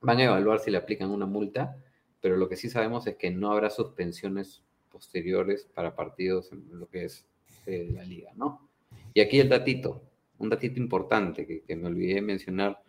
[0.00, 1.76] Van a evaluar si le aplican una multa,
[2.20, 6.88] pero lo que sí sabemos es que no habrá suspensiones posteriores para partidos en lo
[6.88, 7.26] que es
[7.68, 8.70] eh, la liga, ¿no?
[9.12, 10.02] Y aquí el datito,
[10.38, 12.82] un datito importante que, que, me olvidé mencionar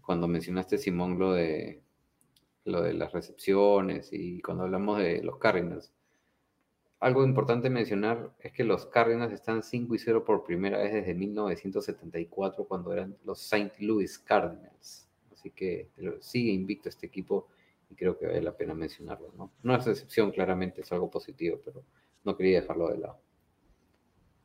[0.00, 1.80] cuando mencionaste, Simón, lo de,
[2.64, 5.92] lo de las recepciones y cuando hablamos de los Cardinals.
[6.98, 11.14] Algo importante mencionar es que los Cardinals están 5 y 0 por primera vez desde
[11.14, 13.84] 1974, cuando eran los St.
[13.84, 15.08] Louis Cardinals.
[15.32, 17.46] Así que sigue invicto este equipo
[17.90, 19.32] y creo que vale la pena mencionarlo.
[19.36, 21.84] No, no es excepción, claramente, es algo positivo, pero
[22.24, 23.20] no quería dejarlo de lado.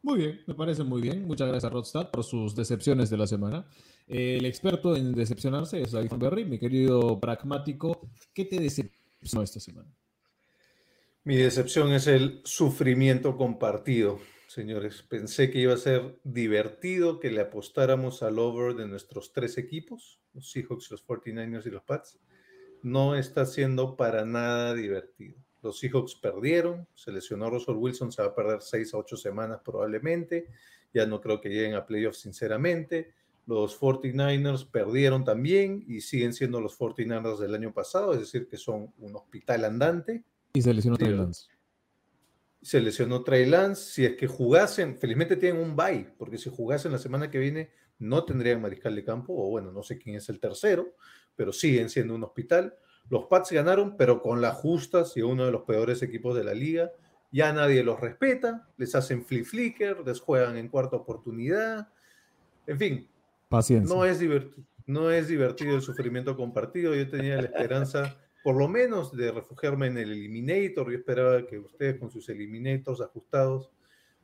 [0.03, 1.27] Muy bien, me parece muy bien.
[1.27, 3.67] Muchas gracias, Rodstad, por sus decepciones de la semana.
[4.07, 8.09] el experto en decepcionarse es David Berry, mi querido pragmático.
[8.33, 9.93] ¿Qué te decepcionó esta semana?
[11.23, 15.03] Mi decepción es el sufrimiento compartido, señores.
[15.03, 20.19] Pensé que iba a ser divertido que le apostáramos al over de nuestros tres equipos,
[20.33, 22.17] los Seahawks, los 49ers y los Pats.
[22.81, 25.35] No está siendo para nada divertido.
[25.61, 29.61] Los Seahawks perdieron, se lesionó Russell Wilson, se va a perder seis a ocho semanas
[29.63, 30.47] probablemente.
[30.93, 33.13] Ya no creo que lleguen a playoffs, sinceramente.
[33.45, 38.57] Los 49ers perdieron también y siguen siendo los 49ers del año pasado, es decir, que
[38.57, 40.23] son un hospital andante.
[40.53, 41.47] Y se lesionó Trey Lance.
[42.61, 43.91] Se lesionó Trey Lance.
[43.91, 47.71] Si es que jugasen, felizmente tienen un bye, porque si jugasen la semana que viene
[47.99, 50.95] no tendrían mariscal de campo, o bueno, no sé quién es el tercero,
[51.35, 52.75] pero siguen siendo un hospital.
[53.09, 56.53] Los Pats ganaron, pero con las justas y uno de los peores equipos de la
[56.53, 56.91] liga.
[57.31, 61.87] Ya nadie los respeta, les hacen flip flicker, les juegan en cuarta oportunidad.
[62.67, 63.09] En fin,
[63.51, 63.93] Paciencia.
[63.93, 66.95] No, es divertido, no es divertido el sufrimiento compartido.
[66.95, 70.89] Yo tenía la esperanza, por lo menos, de refugiarme en el Eliminator.
[70.89, 73.69] Yo esperaba que ustedes, con sus Eliminators ajustados,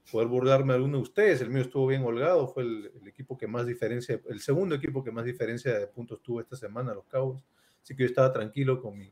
[0.09, 1.41] poder burlarme de alguno de ustedes.
[1.41, 5.03] El mío estuvo bien holgado, fue el, el, equipo que más diferencia, el segundo equipo
[5.03, 7.43] que más diferencia de puntos tuvo esta semana, los Cowboys.
[7.87, 9.09] Así que yo estaba tranquilo con mi,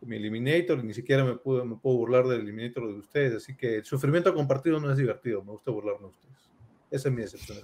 [0.00, 3.34] con mi Eliminator y ni siquiera me puedo, me puedo burlar del Eliminator de ustedes.
[3.34, 6.50] Así que el sufrimiento compartido no es divertido, me gusta burlarme de ustedes.
[6.90, 7.58] Esa es mi decepción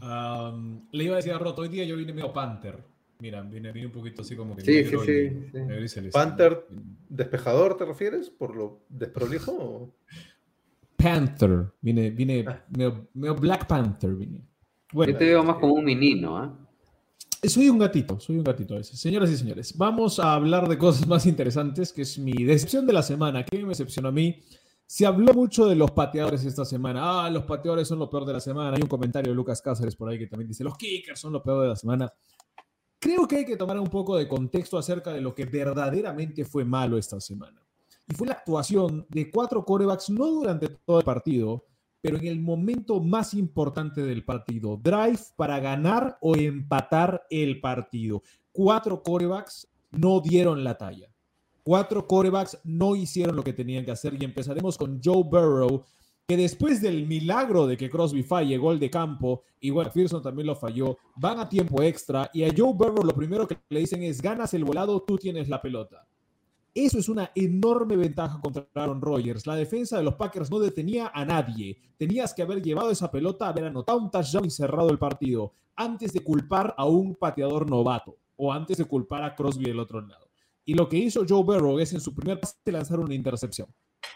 [0.00, 2.82] Um, le iba a decir a Roto, hoy día yo vine medio Panther.
[3.18, 4.62] Mira, vine, vine un poquito así como que.
[4.62, 6.00] Sí, sí, sí, y, sí.
[6.10, 6.66] ¿Panther
[7.10, 8.30] despejador te refieres?
[8.30, 9.52] ¿Por lo desprolijo?
[9.52, 9.94] O?
[10.96, 11.66] Panther.
[11.82, 12.64] Vine, vine ah.
[12.70, 14.14] medio, medio, Black Panther.
[14.14, 14.48] Vine.
[14.94, 16.58] Bueno, yo te veo más como un menino, ¿ah?
[16.58, 16.63] ¿eh?
[17.48, 18.82] Soy un gatito, soy un gatito a.
[18.82, 22.92] Señoras y señores, vamos a hablar de cosas más interesantes, que es mi decepción de
[22.94, 23.44] la semana.
[23.44, 24.40] ¿Qué me decepcionó a mí?
[24.86, 27.24] Se habló mucho de los pateadores esta semana.
[27.24, 28.76] Ah, los pateadores son lo peor de la semana.
[28.76, 31.42] Hay un comentario de Lucas Cáceres por ahí que también dice, los kickers son lo
[31.42, 32.10] peor de la semana.
[32.98, 36.64] Creo que hay que tomar un poco de contexto acerca de lo que verdaderamente fue
[36.64, 37.62] malo esta semana.
[38.08, 41.66] Y fue la actuación de cuatro corebacks, no durante todo el partido,
[42.04, 44.76] pero en el momento más importante del partido.
[44.76, 48.22] Drive para ganar o empatar el partido.
[48.52, 51.08] Cuatro corebacks no dieron la talla.
[51.62, 55.82] Cuatro corebacks no hicieron lo que tenían que hacer y empezaremos con Joe Burrow,
[56.28, 60.46] que después del milagro de que Crosby falle gol de campo, y bueno, Pearson también
[60.46, 64.02] lo falló, van a tiempo extra y a Joe Burrow lo primero que le dicen
[64.02, 66.06] es ganas el volado, tú tienes la pelota.
[66.74, 69.46] Eso es una enorme ventaja contra Aaron Rodgers.
[69.46, 71.78] La defensa de los Packers no detenía a nadie.
[71.96, 76.12] Tenías que haber llevado esa pelota, haber anotado un touchdown y cerrado el partido antes
[76.12, 80.28] de culpar a un pateador novato o antes de culpar a Crosby del otro lado.
[80.64, 83.68] Y lo que hizo Joe Burrow es en su primer pase lanzar una intercepción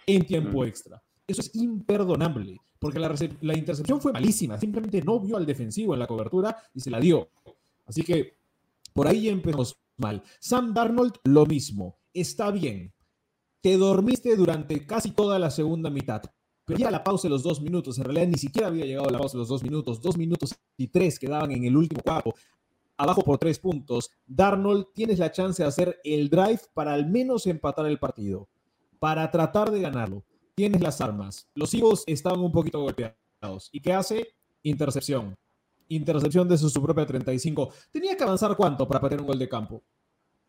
[0.06, 1.00] en tiempo extra.
[1.26, 4.58] Eso es imperdonable, porque la, la, intercepción fue malísima.
[4.58, 7.28] Simplemente no vio al defensivo en la cobertura y se la dio.
[7.86, 8.38] Así que
[8.94, 10.22] por ahí empezamos mal.
[10.40, 11.97] Sam Darnold, lo mismo.
[12.12, 12.92] Está bien.
[13.60, 16.22] Te dormiste durante casi toda la segunda mitad.
[16.64, 19.18] Pero ya la pausa de los dos minutos, en realidad ni siquiera había llegado la
[19.18, 22.34] pausa de los dos minutos, dos minutos y tres quedaban en el último cuarto
[22.98, 27.46] abajo por tres puntos, Darnold tienes la chance de hacer el drive para al menos
[27.46, 28.48] empatar el partido,
[28.98, 30.24] para tratar de ganarlo.
[30.54, 31.48] Tienes las armas.
[31.54, 33.70] Los Eagles estaban un poquito golpeados.
[33.70, 34.34] ¿Y qué hace?
[34.64, 35.36] Intercepción.
[35.86, 37.70] Intercepción de su, propia 35.
[37.92, 39.82] Tenía que avanzar cuánto para patear un gol de campo?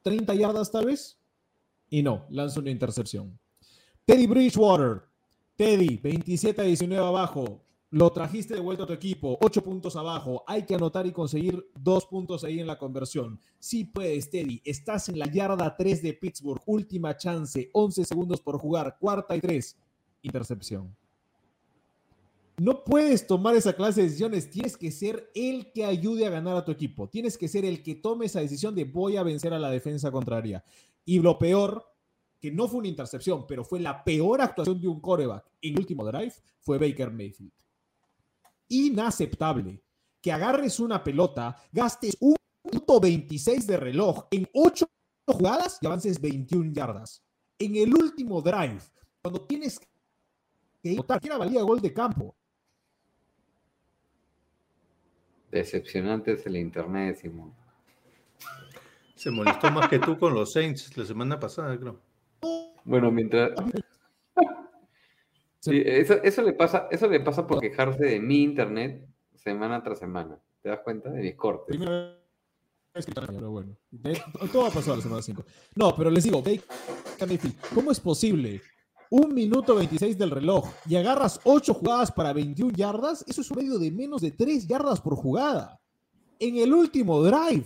[0.03, 1.18] ¿30 yardas tal vez?
[1.89, 3.39] Y no, lanza una intercepción.
[4.05, 5.03] Teddy Bridgewater.
[5.55, 7.61] Teddy, 27 a 19 abajo.
[7.91, 10.43] Lo trajiste de vuelta a tu equipo, ocho puntos abajo.
[10.45, 13.39] Hay que anotar y conseguir dos puntos ahí en la conversión.
[13.57, 14.61] Sí puedes, Teddy.
[14.63, 16.61] Estás en la yarda 3 de Pittsburgh.
[16.67, 18.97] Última chance, 11 segundos por jugar.
[18.99, 19.75] Cuarta y tres.
[20.21, 20.95] Intercepción.
[22.59, 24.51] No puedes tomar esa clase de decisiones.
[24.51, 27.07] Tienes que ser el que ayude a ganar a tu equipo.
[27.07, 30.11] Tienes que ser el que tome esa decisión de voy a vencer a la defensa
[30.11, 30.63] contraria.
[31.09, 31.83] Y lo peor,
[32.39, 35.79] que no fue una intercepción, pero fue la peor actuación de un coreback en el
[35.79, 37.51] último drive, fue Baker Mayfield
[38.69, 39.83] inaceptable
[40.21, 44.87] que agarres una pelota, gastes un minuto 26 de reloj en 8
[45.25, 47.23] jugadas y avances 21 yardas.
[47.57, 48.81] En el último drive,
[49.21, 49.79] cuando tienes
[50.81, 52.35] que votar, que valía gol de campo.
[55.51, 57.53] Decepcionante es el internet, Simón.
[59.19, 61.99] Se molestó más que tú con los Saints la semana pasada, creo.
[62.85, 63.51] Bueno, mientras,
[65.59, 69.05] Sí, eso, eso, le pasa, eso le pasa por quejarse de mi internet
[69.35, 70.39] semana tras semana.
[70.61, 71.09] ¿Te das cuenta?
[71.09, 71.77] De mis cortes.
[73.13, 73.75] pero bueno.
[74.53, 75.43] Todo ha pasado la semana 5.
[75.75, 76.41] No, pero les digo,
[77.75, 78.61] ¿cómo es posible?
[79.09, 83.57] Un minuto 26 del reloj y agarras 8 jugadas para 21 yardas, eso es un
[83.57, 85.77] medio de menos de 3 yardas por jugada.
[86.39, 87.65] En el último drive,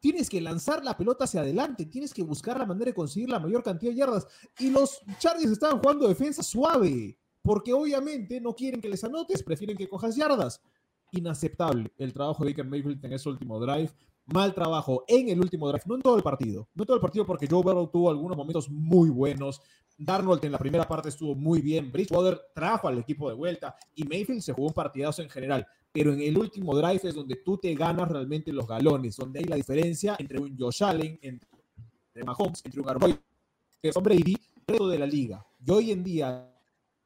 [0.00, 3.38] tienes que lanzar la pelota hacia adelante, tienes que buscar la manera de conseguir la
[3.38, 4.26] mayor cantidad de yardas.
[4.58, 9.76] Y los Chargers estaban jugando defensa suave porque obviamente no quieren que les anotes, prefieren
[9.76, 10.60] que cojas yardas.
[11.12, 13.90] Inaceptable el trabajo de Baker Mayfield en ese último drive.
[14.32, 16.68] Mal trabajo en el último drive, no en todo el partido.
[16.74, 19.60] No en todo el partido porque Joe Burrow tuvo algunos momentos muy buenos.
[19.98, 21.90] Darnold en la primera parte estuvo muy bien.
[21.90, 25.66] Bridgewater trajo al equipo de vuelta y Mayfield se jugó un partidazo en general.
[25.92, 29.46] Pero en el último drive es donde tú te ganas realmente los galones, donde hay
[29.46, 31.48] la diferencia entre un Josh Allen, entre
[32.24, 33.18] Mahomes, entre un Arroyo,
[33.82, 35.44] que es un Brady, resto de la liga.
[35.64, 36.46] Y hoy en día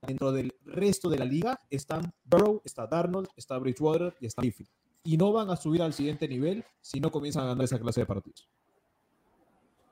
[0.02, 4.70] dentro del resto de la liga están Burrow, está Darnold, está Bridgewater y está Mayfield.
[5.04, 8.00] Y no van a subir al siguiente nivel si no comienzan a ganar esa clase
[8.00, 8.48] de partidos.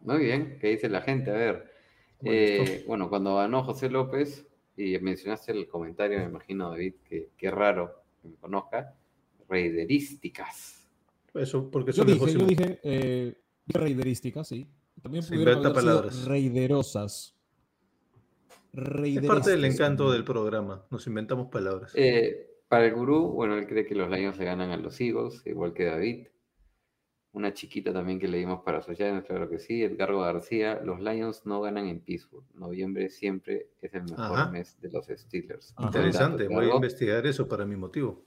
[0.00, 1.30] Muy bien, ¿qué dice la gente?
[1.30, 1.72] A ver,
[2.86, 4.46] bueno, eh, cuando ganó José López
[4.76, 8.96] y mencionaste el comentario, me imagino, David, que qué raro que me conozca,
[9.48, 10.88] reiderísticas.
[11.34, 14.66] Eso, porque yo dije, yo dije eh, reiderísticas, sí.
[15.02, 17.34] También pudieron haber sido reiderosas.
[18.72, 21.92] Es parte del encanto del programa, nos inventamos palabras.
[21.94, 25.42] Eh, para el gurú, bueno, él cree que los Lions le ganan a los Eagles,
[25.44, 26.28] igual que David.
[27.32, 29.82] Una chiquita también que leímos para sus claro que sí.
[29.82, 32.46] Edgardo García, los Lions no ganan en Pittsburgh.
[32.54, 35.74] Noviembre siempre es el mejor mes de los Steelers.
[35.78, 38.24] Interesante, voy a investigar eso para mi motivo.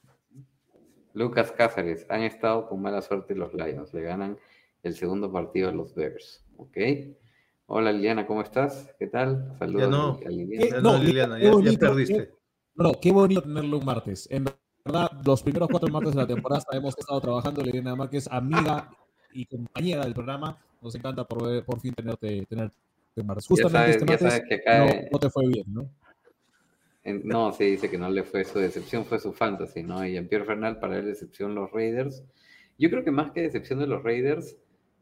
[1.14, 3.96] Lucas Cáceres, han estado con mala suerte los Lions.
[3.96, 4.38] Le ganan
[4.84, 6.46] el segundo partido a los Bears.
[6.58, 6.78] ¿Ok?
[7.66, 8.94] Hola Liliana, ¿cómo estás?
[9.00, 9.56] ¿Qué tal?
[9.58, 10.20] Saludos no.
[10.24, 10.82] a Liliana.
[10.82, 12.35] no, Liliana, ya, perdiste.
[12.76, 14.28] No, qué bonito tenerlo un martes.
[14.30, 14.46] En
[14.84, 17.62] verdad, los primeros cuatro martes de la temporada sabemos que estado trabajando.
[17.62, 18.90] Liliana Márquez, amiga
[19.34, 20.58] y compañera del programa.
[20.82, 22.76] Nos encanta por, por fin tenerte, tenerte
[23.24, 23.48] martes.
[23.48, 25.90] Justamente este martes no, te fue bien, ¿no?
[27.24, 30.06] no, sí, dice que no le fue su decepción, fue su fantasy, ¿no?
[30.06, 32.24] Y en Pierre Fernal, para él, decepción los Raiders.
[32.78, 34.58] Yo creo que más que decepción de los Raiders,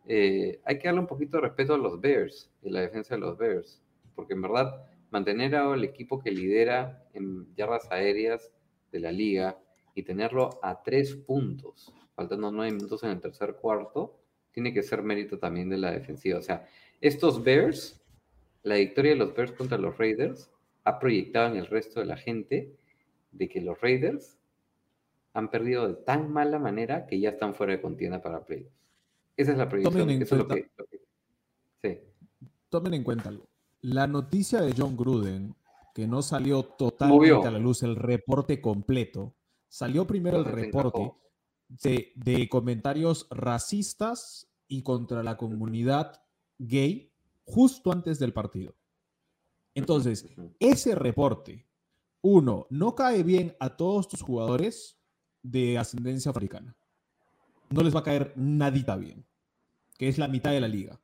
[0.08, 3.22] eh, hay que darle un poquito de respeto a los Bears y la defensa de
[3.22, 3.82] los Bears,
[4.16, 8.52] porque en verdad mantener al equipo que lidera en yardas aéreas
[8.92, 9.60] de la liga
[9.94, 14.20] y tenerlo a tres puntos, faltando nueve minutos en el tercer cuarto,
[14.52, 16.40] tiene que ser mérito también de la defensiva.
[16.40, 16.68] O sea,
[17.00, 18.02] estos Bears,
[18.64, 20.50] la victoria de los Bears contra los Raiders,
[20.84, 22.76] ha proyectado en el resto de la gente
[23.32, 24.40] de que los Raiders
[25.34, 28.74] han perdido de tan mala manera que ya están fuera de contienda para playoffs.
[29.38, 29.94] Esa es la proyección.
[32.70, 33.32] Tomen en cuenta,
[33.84, 35.56] la noticia de John Gruden,
[35.94, 39.36] que no salió totalmente a la luz el reporte completo,
[39.68, 41.14] salió primero el reporte
[41.70, 46.24] de, comentarios racistas y contra la comunidad
[46.58, 47.14] gay
[47.46, 48.76] justo antes del partido.
[49.76, 50.28] Entonces,
[50.60, 51.68] ese reporte,
[52.22, 54.98] uno, no cae bien a todos tus jugadores
[55.44, 56.76] de ascendencia africana
[57.74, 59.26] no les va a caer nadita bien,
[59.98, 61.02] que es la mitad de la liga.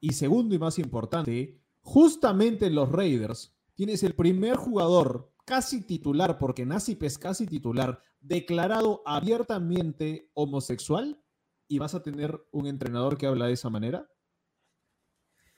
[0.00, 6.38] Y segundo y más importante, justamente en los Raiders tienes el primer jugador casi titular,
[6.38, 11.22] porque Nasip es casi titular, declarado abiertamente homosexual
[11.68, 14.08] y vas a tener un entrenador que habla de esa manera.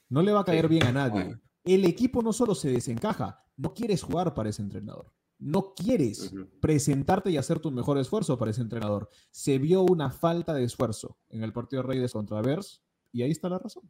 [0.08, 1.38] No le va a caer bien a nadie.
[1.64, 7.30] El equipo no solo se desencaja, no quieres jugar para ese entrenador no quieres presentarte
[7.30, 9.10] y hacer tu mejor esfuerzo para ese entrenador.
[9.30, 12.82] Se vio una falta de esfuerzo en el partido de Reyes contra Bears
[13.12, 13.88] y ahí está la razón.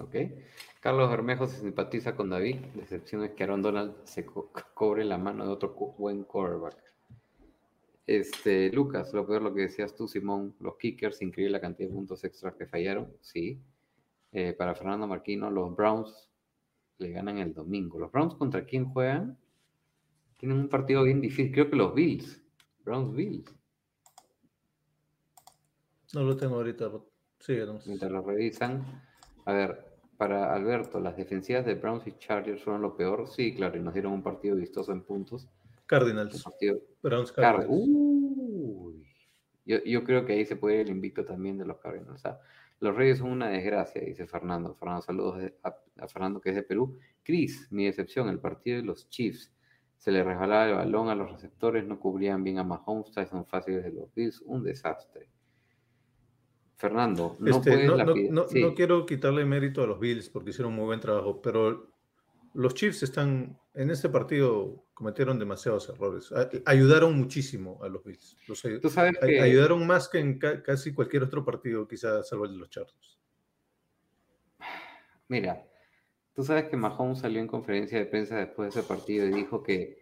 [0.00, 0.16] Ok.
[0.80, 2.56] Carlos Bermejo se simpatiza con David.
[2.74, 6.76] La excepción es que Aaron Donald se co- cobre la mano de otro buen quarterback.
[8.06, 11.94] Este, Lucas, lo peor lo que decías tú, Simón, los kickers, increíble la cantidad de
[11.94, 13.62] puntos extras que fallaron, sí.
[14.32, 16.28] Eh, para Fernando Marquino, los Browns
[16.98, 17.98] le ganan el domingo.
[17.98, 19.38] ¿Los Browns contra quién juegan?
[20.36, 22.42] Tienen un partido bien difícil, creo que los Bills.
[22.84, 23.54] Browns Bills.
[26.12, 26.90] No lo tengo ahorita.
[27.38, 27.86] Síguenos.
[27.86, 29.02] Mientras lo revisan.
[29.44, 29.84] A ver,
[30.16, 33.26] para Alberto, las defensivas de Browns y Chargers fueron lo peor.
[33.28, 35.44] Sí, claro, y nos dieron un partido vistoso en puntos.
[35.44, 35.50] Un
[35.86, 36.42] Cardinals.
[36.42, 37.84] partido Browns Car- Cardinals.
[37.88, 39.06] Uy.
[39.66, 42.10] Yo, yo creo que ahí se puede ir el invicto también de los Cardinals.
[42.14, 42.38] O sea,
[42.80, 44.74] los Reyes son una desgracia, dice Fernando.
[44.74, 46.98] Fernando, saludos a, a Fernando que es de Perú.
[47.22, 49.50] Cris, mi decepción, el partido de los Chiefs.
[49.96, 53.84] Se le resbalaba el balón a los receptores, no cubrían bien a Mahomes, son fáciles
[53.84, 55.30] de los Bills, un desastre.
[56.76, 58.60] Fernando, no Este, puedes no, no- lapidar- no- sí.
[58.60, 61.90] no quiero quitarle mérito a los Bills porque hicieron un muy buen trabajo, pero
[62.54, 66.32] los Chiefs están en este partido cometieron demasiados errores.
[66.66, 68.36] Ayudaron muchísimo a los Bills.
[68.46, 72.52] Los ay- que ayudaron más que en ca- casi cualquier otro partido, quizás salvo el
[72.52, 73.18] de los Chargers.
[75.28, 75.64] Mira,
[76.34, 79.62] tú sabes que Mahomes salió en conferencia de prensa después de ese partido y dijo
[79.62, 79.98] que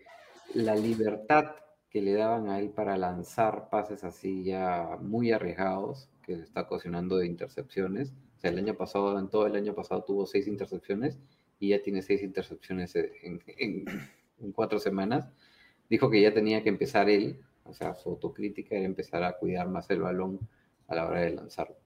[0.54, 1.56] la libertad
[1.88, 7.16] que le daban a él para lanzar pases así ya muy arriesgados, que está ocasionando
[7.18, 8.12] de intercepciones.
[8.36, 11.18] O sea, el año pasado, en todo el año pasado tuvo seis intercepciones
[11.60, 13.84] y ya tiene seis intercepciones en, en-
[14.40, 15.28] en cuatro semanas.
[15.88, 19.68] Dijo que ya tenía que empezar él, o sea, su autocrítica era empezar a cuidar
[19.68, 20.40] más el balón
[20.88, 21.76] a la hora de lanzarlo.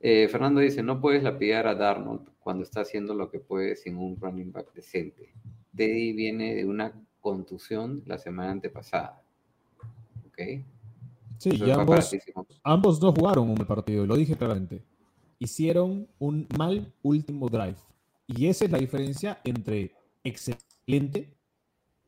[0.00, 3.96] Eh, Fernando dice, no puedes lapidar a Darnold cuando está haciendo lo que puede sin
[3.96, 5.32] un running back decente.
[5.74, 9.22] Teddy viene de una contusión la semana antepasada.
[10.28, 10.38] ¿Ok?
[11.38, 12.16] Sí, Eso y ambos,
[12.64, 14.82] ambos no jugaron un mal partido, y lo dije claramente.
[15.38, 17.76] Hicieron un mal último drive.
[18.26, 19.92] Y esa es la diferencia entre
[20.24, 21.36] excelente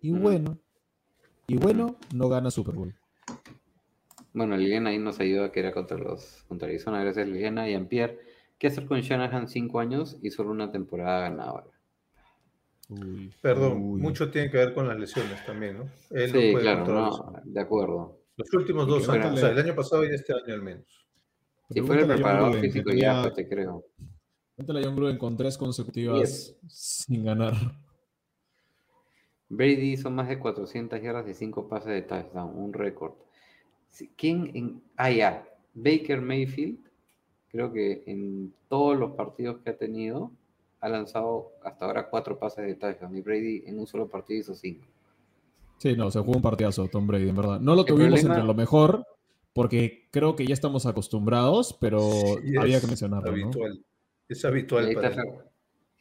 [0.01, 0.59] y bueno.
[1.47, 2.95] Y bueno no gana Super Bowl.
[4.33, 7.03] Bueno, Liliana ahí nos ayuda que era contra los contra Arizona.
[7.03, 7.69] Gracias, Liliana.
[7.69, 8.19] Y Jean-Pierre,
[8.59, 11.67] ¿qué hacer con Shanahan cinco años y solo una temporada ganadora?
[12.89, 14.01] Uy, Perdón, uy.
[14.01, 15.91] mucho tiene que ver con las lesiones también, ¿no?
[16.11, 18.18] Él no Sí, puede claro, no, de acuerdo.
[18.39, 20.87] Los últimos dos años, o sea, el año pasado y este año al menos.
[21.71, 23.85] Si fuera el preparador Gruden, físico tenía- ya, pues te creo.
[24.55, 27.55] pregúntale a John Gruden con tres consecutivas sin ganar.
[29.49, 33.15] Brady hizo más de 400 yardas y 5 pases de touchdown, un récord.
[34.17, 34.83] ¿Quién en...
[34.97, 35.49] Ah, ya.
[35.75, 36.79] Baker Mayfield,
[37.51, 40.31] creo que en todos los partidos que ha tenido,
[40.81, 43.17] ha lanzado hasta ahora 4 pases de touchdown.
[43.17, 44.85] Y Brady en un solo partido hizo 5.
[45.79, 47.61] Sí, no, se jugó un partidazo Tom Brady, en verdad.
[47.61, 49.07] No lo El tuvimos problema- entre lo mejor,
[49.53, 53.45] porque creo que ya estamos acostumbrados, pero Sí, había es que mencionarlo, ¿no?
[53.45, 53.85] habitual.
[54.29, 55.29] Es Y habitual ahí para está, él.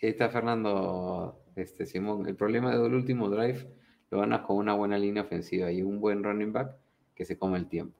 [0.01, 2.27] Ahí está Fernando este, Simón.
[2.27, 3.67] El problema del último drive
[4.11, 6.75] lo ganas con una buena línea ofensiva y un buen running back
[7.15, 7.95] que se come el tiempo.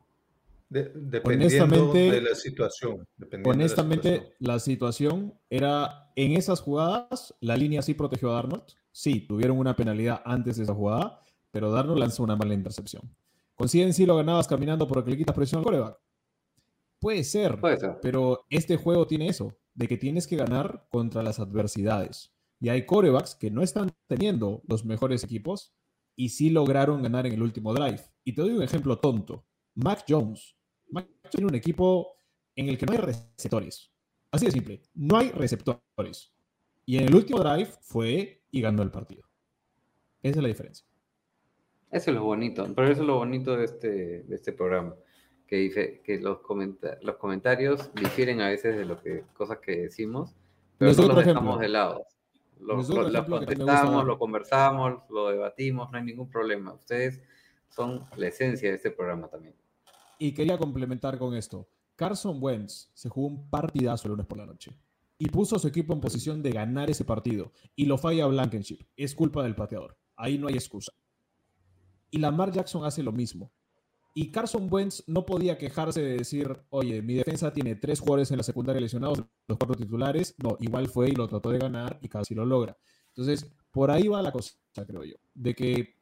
[0.70, 3.08] De- dependiendo Honestamente- de la situación.
[3.18, 4.36] dependiendo de la Honestamente, situación.
[4.40, 8.64] la situación era en esas jugadas, la línea sí protegió a Darnold.
[8.92, 11.22] Sí, tuvieron una penalidad antes de esa jugada,
[11.58, 13.02] pero Darnold lanzó una mala intercepción.
[13.56, 15.98] Con sí lo ganabas caminando porque le quitas presión al coreback.
[17.00, 17.98] Puede ser, Puede ser.
[18.00, 22.32] pero este juego tiene eso, de que tienes que ganar contra las adversidades.
[22.60, 25.74] Y hay corebacks que no están teniendo los mejores equipos
[26.16, 28.04] y sí lograron ganar en el último drive.
[28.24, 29.44] Y te doy un ejemplo tonto.
[29.74, 30.56] Mac Jones.
[30.92, 32.20] Mac Jones tiene un equipo
[32.56, 33.92] en el que no hay receptores.
[34.30, 34.84] Así de simple.
[34.94, 36.32] No hay receptores.
[36.86, 39.24] Y en el último drive fue y ganó el partido.
[40.22, 40.86] Esa es la diferencia.
[41.92, 44.94] Eso es lo bonito, pero eso es lo bonito de este, de este programa,
[45.48, 49.78] que dice que los, comenta- los comentarios difieren a veces de lo que cosas que
[49.84, 50.36] decimos,
[50.78, 51.62] pero doy no los otro dejamos ejemplo.
[51.62, 52.06] de lado.
[52.60, 55.90] Lo, Les doy otro lo- lo ejemplo que me gusta contestamos, lo conversamos, lo debatimos,
[55.92, 56.74] no hay ningún problema.
[56.74, 57.22] Ustedes
[57.70, 59.56] son la esencia de este programa también.
[60.20, 61.68] Y quería complementar con esto.
[61.96, 64.72] Carson Wentz se jugó un partidazo el lunes por la noche
[65.18, 68.80] y puso a su equipo en posición de ganar ese partido y lo falla Blankenship.
[68.96, 69.98] Es culpa del pateador.
[70.16, 70.92] Ahí no hay excusa.
[72.12, 73.52] Y Lamar Jackson hace lo mismo.
[74.14, 78.38] Y Carson Wentz no podía quejarse de decir, oye, mi defensa tiene tres jugadores en
[78.38, 80.34] la secundaria lesionados, los cuatro titulares.
[80.42, 82.76] No, igual fue y lo trató de ganar y casi lo logra.
[83.10, 84.56] Entonces, por ahí va la cosa,
[84.88, 85.18] creo yo.
[85.36, 85.96] De que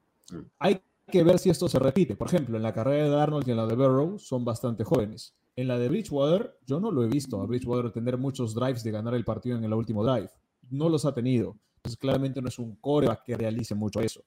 [0.59, 0.79] hay
[1.11, 2.15] que ver si esto se repite.
[2.15, 5.35] Por ejemplo, en la carrera de Arnold y en la de Burrow son bastante jóvenes.
[5.57, 8.91] En la de Bridgewater, yo no lo he visto a Bridgewater tener muchos drives de
[8.91, 10.29] ganar el partido en el último drive.
[10.69, 11.57] No los ha tenido.
[11.77, 14.23] Entonces, claramente no es un coreback que realice mucho eso.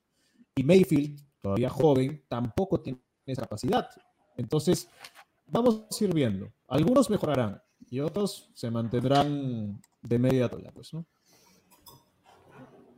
[0.55, 3.89] Y Mayfield, todavía joven, tampoco tiene esa capacidad.
[4.37, 4.89] Entonces,
[5.47, 6.53] vamos a ir viendo.
[6.69, 11.07] Algunos mejorarán y otros se mantendrán de media tabla, pues, ¿no?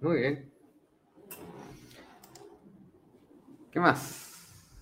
[0.00, 0.52] Muy bien.
[3.70, 4.26] ¿Qué más?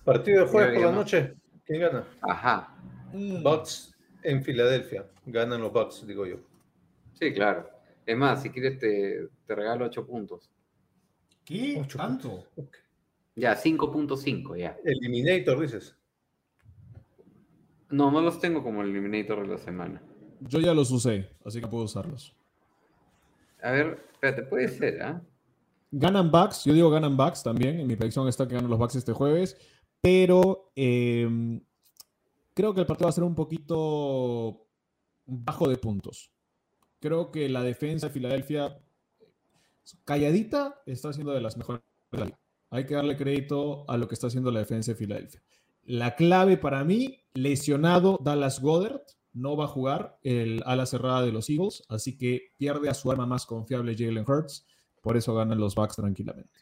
[0.03, 1.35] Partido de jueves por la noche.
[1.65, 2.07] ¿Quién gana?
[2.21, 2.75] Ajá.
[3.43, 5.07] Bucks en Filadelfia.
[5.25, 6.37] Ganan los Bucks, digo yo.
[7.13, 7.69] Sí, claro.
[8.05, 10.49] Es más, si quieres te, te regalo 8 puntos.
[11.45, 11.77] ¿Qué?
[11.79, 12.45] Ocho ¿Tanto?
[12.55, 12.77] Ok.
[13.39, 14.77] Ya, 5.5 ya.
[14.83, 15.95] Eliminator, dices.
[17.89, 20.01] No, no los tengo como eliminator de la semana.
[20.41, 22.35] Yo ya los usé, así que puedo usarlos.
[23.63, 25.21] A ver, espérate, puede ser, ¿ah?
[25.91, 27.79] Ganan Bucks, yo digo ganan Bucks también.
[27.79, 29.57] En mi predicción está que ganan los Bucks este jueves.
[30.01, 31.61] Pero eh,
[32.53, 34.67] creo que el partido va a ser un poquito
[35.25, 36.29] bajo de puntos.
[36.99, 38.77] Creo que la defensa de Filadelfia,
[40.03, 42.38] calladita, está siendo de las mejores de la liga.
[42.69, 45.41] Hay que darle crédito a lo que está haciendo la defensa de Filadelfia.
[45.83, 49.01] La clave para mí, lesionado Dallas Goddard,
[49.33, 53.11] no va a jugar el ala cerrada de los Eagles, así que pierde a su
[53.11, 54.67] arma más confiable Jalen Hurts.
[55.01, 56.59] Por eso ganan los Bucks tranquilamente.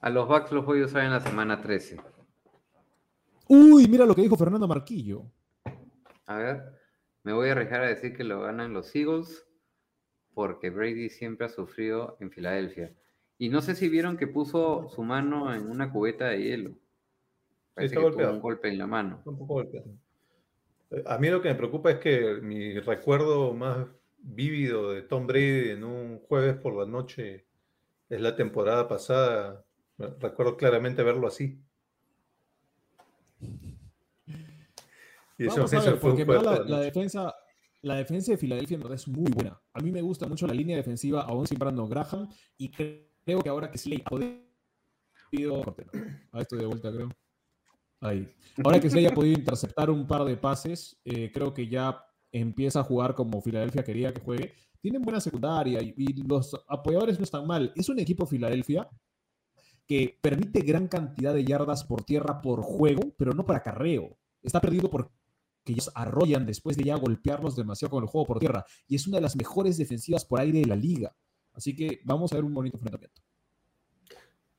[0.00, 1.98] A los Bucks los voy a usar en la semana 13.
[3.48, 5.24] Uy, mira lo que dijo Fernando Marquillo.
[6.26, 6.62] A ver,
[7.22, 9.46] me voy a arriesgar a decir que lo ganan los Eagles
[10.34, 12.94] porque Brady siempre ha sufrido en Filadelfia.
[13.38, 16.70] Y no sé si vieron que puso su mano en una cubeta de hielo.
[17.74, 18.32] Parece está que tuvo golpeado.
[18.32, 19.22] un golpe en la mano.
[19.24, 19.88] Un poco golpeado.
[20.90, 23.86] Eh, A mí lo que me preocupa es que mi recuerdo más
[24.18, 27.46] vívido de Tom Brady en un jueves por la noche
[28.08, 29.64] es la temporada pasada.
[29.98, 31.62] Recuerdo claramente verlo así.
[35.36, 36.80] Y eso, Vamos a eso ver, fue un porque la, la la noche.
[36.80, 37.34] defensa,
[37.82, 39.60] la defensa de Filadelfia en verdad es muy buena.
[39.72, 42.70] A mí me gusta mucho la línea defensiva, aún sin Brandon Graham, y
[43.28, 44.38] creo que ahora que Slay ha podido...
[46.32, 47.10] Ahí estoy de vuelta, creo.
[48.00, 48.26] Ahí.
[48.64, 52.02] Ahora que Slay ha podido interceptar un par de pases, eh, creo que ya
[52.32, 54.54] empieza a jugar como Filadelfia quería que juegue.
[54.80, 57.70] Tienen buena secundaria y, y los apoyadores no están mal.
[57.76, 58.88] Es un equipo Filadelfia
[59.86, 64.16] que permite gran cantidad de yardas por tierra por juego, pero no para carreo.
[64.42, 65.12] Está perdido porque
[65.66, 68.64] ellos arrollan después de ya golpearlos demasiado con el juego por tierra.
[68.86, 71.14] Y es una de las mejores defensivas por aire de la liga.
[71.58, 73.20] Así que vamos a ver un bonito enfrentamiento.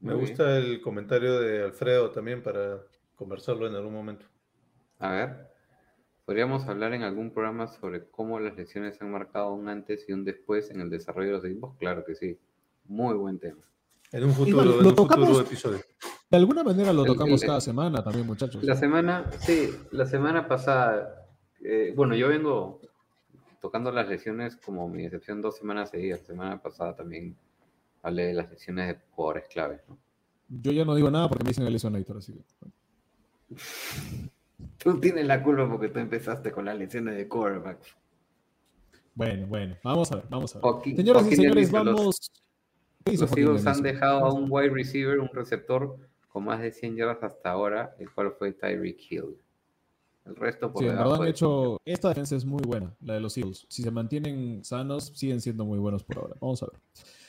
[0.01, 2.81] Me Muy gusta el comentario de Alfredo también para
[3.15, 4.25] conversarlo en algún momento.
[4.97, 5.47] A ver,
[6.25, 10.25] podríamos hablar en algún programa sobre cómo las lesiones han marcado un antes y un
[10.25, 11.77] después en el desarrollo de los equipos.
[11.79, 12.37] Claro que sí.
[12.83, 13.63] Muy buen tema.
[14.11, 15.79] En un futuro, en lo un futuro tocamos- episodio.
[16.29, 18.61] De alguna manera lo El- tocamos el- cada semana también, muchachos.
[18.61, 21.27] La semana, sí, la semana pasada,
[21.63, 22.81] eh, bueno, yo vengo
[23.59, 26.21] tocando las lesiones como mi excepción dos semanas seguidas.
[26.21, 27.35] Semana pasada también
[28.01, 29.97] hablé de las lesiones de jugadores claves, ¿no?
[30.49, 32.43] Yo ya no digo nada porque me dicen el lesionator, así que...
[34.77, 37.95] Tú tienes la culpa porque tú empezaste con las lesiones de quarterbacks.
[39.13, 40.63] Bueno, bueno, vamos a ver, vamos a ver.
[40.63, 42.31] Joaquín- Señoras y señores, vamos...
[43.03, 45.97] ¿Qué hizo Los Eagles han dejado a un wide receiver, un receptor
[46.29, 49.37] con más de 100 yardas hasta ahora, el cual fue Tyreek Hill.
[50.29, 51.77] El resto por Sí, en verdad de- hecho.
[51.83, 53.65] Esta defensa es muy buena, la de los Eagles.
[53.67, 56.35] Si se mantienen sanos, siguen siendo muy buenos por ahora.
[56.39, 56.79] Vamos a ver.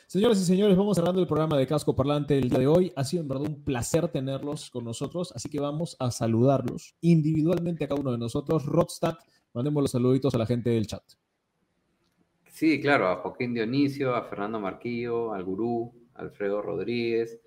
[0.07, 2.93] Señoras y señores, vamos cerrando el programa de Casco Parlante el día de hoy.
[2.97, 7.85] Ha sido en verdad un placer tenerlos con nosotros, así que vamos a saludarlos individualmente
[7.85, 8.67] a cada uno de nosotros.
[8.67, 9.19] Rodstad,
[9.55, 11.03] mandemos los saluditos a la gente del chat.
[12.51, 17.41] Sí, claro, a Joaquín Dionisio, a Fernando Marquillo, al Gurú, a Alfredo Rodríguez,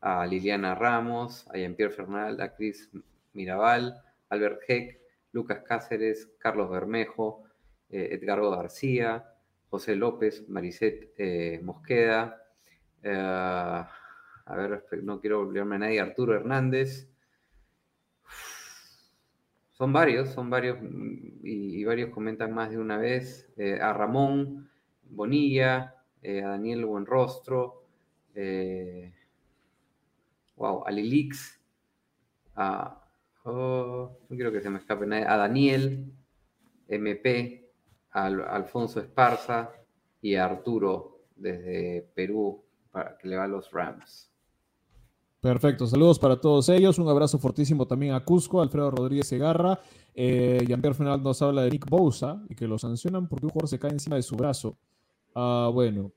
[0.00, 2.90] a Liliana Ramos, a Jean-Pierre Fernal, a Cris
[3.32, 4.00] Mirabal,
[4.34, 5.00] Albert Heck,
[5.32, 7.44] Lucas Cáceres, Carlos Bermejo,
[7.90, 9.24] eh, Edgardo García,
[9.68, 12.40] José López, Maricet eh, Mosqueda,
[13.02, 13.12] eh,
[14.46, 17.08] a ver, no quiero olvidarme a nadie, Arturo Hernández.
[19.72, 23.52] Son varios, son varios, mm, y, y varios comentan más de una vez.
[23.56, 24.70] eh, a Ramón
[25.02, 27.82] Bonilla, a Daniel Buenrostro,
[30.56, 31.60] wow, a Lilix,
[32.54, 33.03] a,
[33.44, 36.12] oh, no quiero que se me escape nadie, a Daniel,
[36.88, 37.70] MP,
[38.10, 39.70] a Al- Alfonso Esparza
[40.20, 44.30] y a Arturo desde Perú, para que le va a los Rams.
[45.40, 46.98] Perfecto, saludos para todos ellos.
[46.98, 49.78] Un abrazo fortísimo también a Cusco, Alfredo Rodríguez Segarra.
[50.14, 53.68] Eh, Jean-Pierre Fernal nos habla de Nick Bosa y que lo sancionan porque un jugador
[53.68, 54.78] se cae encima de su brazo.
[55.34, 56.12] Ah, bueno.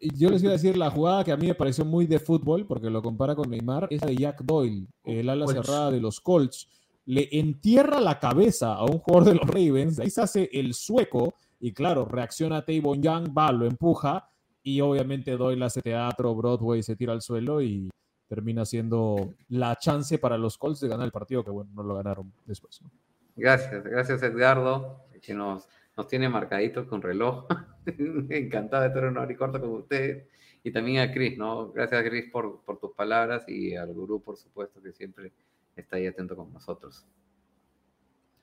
[0.00, 2.66] Yo les iba a decir la jugada que a mí me pareció muy de fútbol,
[2.66, 5.66] porque lo compara con Neymar, es la de Jack Doyle, el ala Colts.
[5.66, 6.68] cerrada de los Colts.
[7.06, 11.34] Le entierra la cabeza a un jugador de los Ravens, ahí se hace el sueco,
[11.58, 14.28] y claro, reacciona Tavon Young, va, lo empuja,
[14.62, 17.90] y obviamente Doyle hace teatro, Broadway se tira al suelo y
[18.28, 21.94] termina siendo la chance para los Colts de ganar el partido, que bueno, no lo
[21.96, 22.80] ganaron después.
[22.82, 22.90] ¿no?
[23.34, 25.66] Gracias, gracias Edgardo, que nos,
[26.00, 27.44] nos tiene marcaditos con reloj.
[28.30, 30.26] Encantado de estar en una hora y cuarto con ustedes.
[30.62, 31.70] Y también a Chris, ¿no?
[31.72, 35.32] Gracias, Chris, por, por tus palabras y al gurú, por supuesto, que siempre
[35.76, 37.06] está ahí atento con nosotros.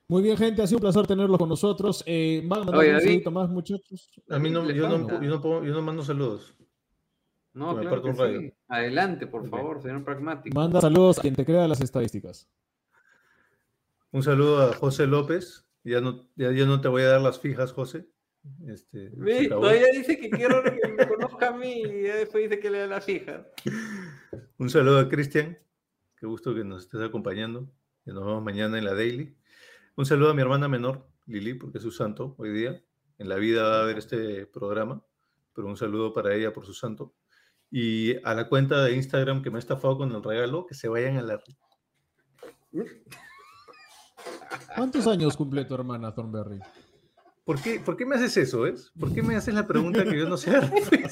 [0.08, 2.04] Muy bien, gente, ha sido un placer tenerlos con nosotros.
[2.06, 4.12] Eh, ¿Van a mandar Oye, un saludito más, muchachos?
[4.30, 6.56] A mí no, Le yo no, yo no, puedo- yo no mando saludos.
[7.54, 8.40] No, claro que un rayo.
[8.40, 8.54] sí.
[8.68, 10.54] Adelante, por favor, señor pragmático.
[10.54, 12.48] Manda saludos a quien te crea las estadísticas.
[14.12, 15.67] Un saludo a José López.
[15.88, 18.10] Ya no, ya, ya no te voy a dar las fijas, José.
[18.68, 19.08] Este,
[19.46, 19.62] acabó.
[19.62, 22.88] Todavía dice que quiero que me conozca a mí y después dice que le da
[22.88, 23.48] las hijas.
[24.58, 25.58] Un saludo a Cristian.
[26.18, 27.72] Qué gusto que nos estés acompañando.
[28.04, 29.38] Que nos vemos mañana en la Daily.
[29.96, 32.84] Un saludo a mi hermana menor, Lili, porque es su santo hoy día.
[33.18, 35.02] En la vida va a haber este programa,
[35.56, 37.16] pero un saludo para ella por su santo.
[37.72, 40.90] Y a la cuenta de Instagram que me ha estafado con el regalo, que se
[40.90, 41.42] vayan a la...
[44.76, 46.60] ¿Cuántos años cumple tu hermana Thornberry?
[47.44, 48.92] ¿Por qué, ¿Por qué me haces eso, es?
[49.00, 51.08] ¿Por qué me haces la pregunta que yo no sé qué?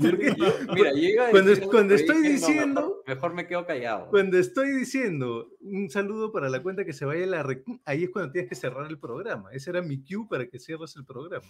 [0.74, 3.66] Mira, yo iba a Cuando- decir cuando estoy dije, no, diciendo- mejor, mejor me quedo
[3.66, 4.06] callado.
[4.08, 7.58] Cuando estoy diciendo un saludo para la cuenta que se vaya a la...
[7.84, 9.50] Ahí es cuando tienes que cerrar el programa.
[9.52, 11.46] Ese era mi cue para que cierres el programa.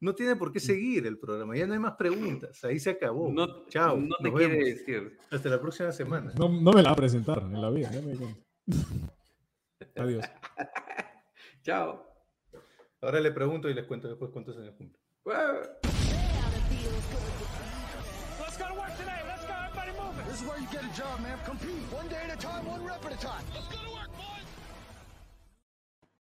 [0.00, 1.56] No tiene por qué seguir el programa.
[1.56, 2.62] Ya no hay más preguntas.
[2.62, 3.32] Ahí se acabó.
[3.32, 3.96] no, Chao.
[3.96, 5.18] no te quiere decir.
[5.32, 6.32] Hasta la próxima semana.
[6.38, 8.14] No, no me la va a presentar en la vida, ya me.
[9.96, 10.24] Adiós.
[11.62, 12.04] Chao.
[13.00, 14.98] Ahora le pregunto y les cuento después cuántos años cumple.
[18.40, 19.20] Let's go to work today.
[19.26, 19.54] Let's go.
[19.54, 20.26] Everybody moving.
[20.26, 21.38] This is where you get a job, man.
[21.44, 23.44] Compete one day at a time, one rep at a time.
[23.54, 24.53] Let's go to work, boys.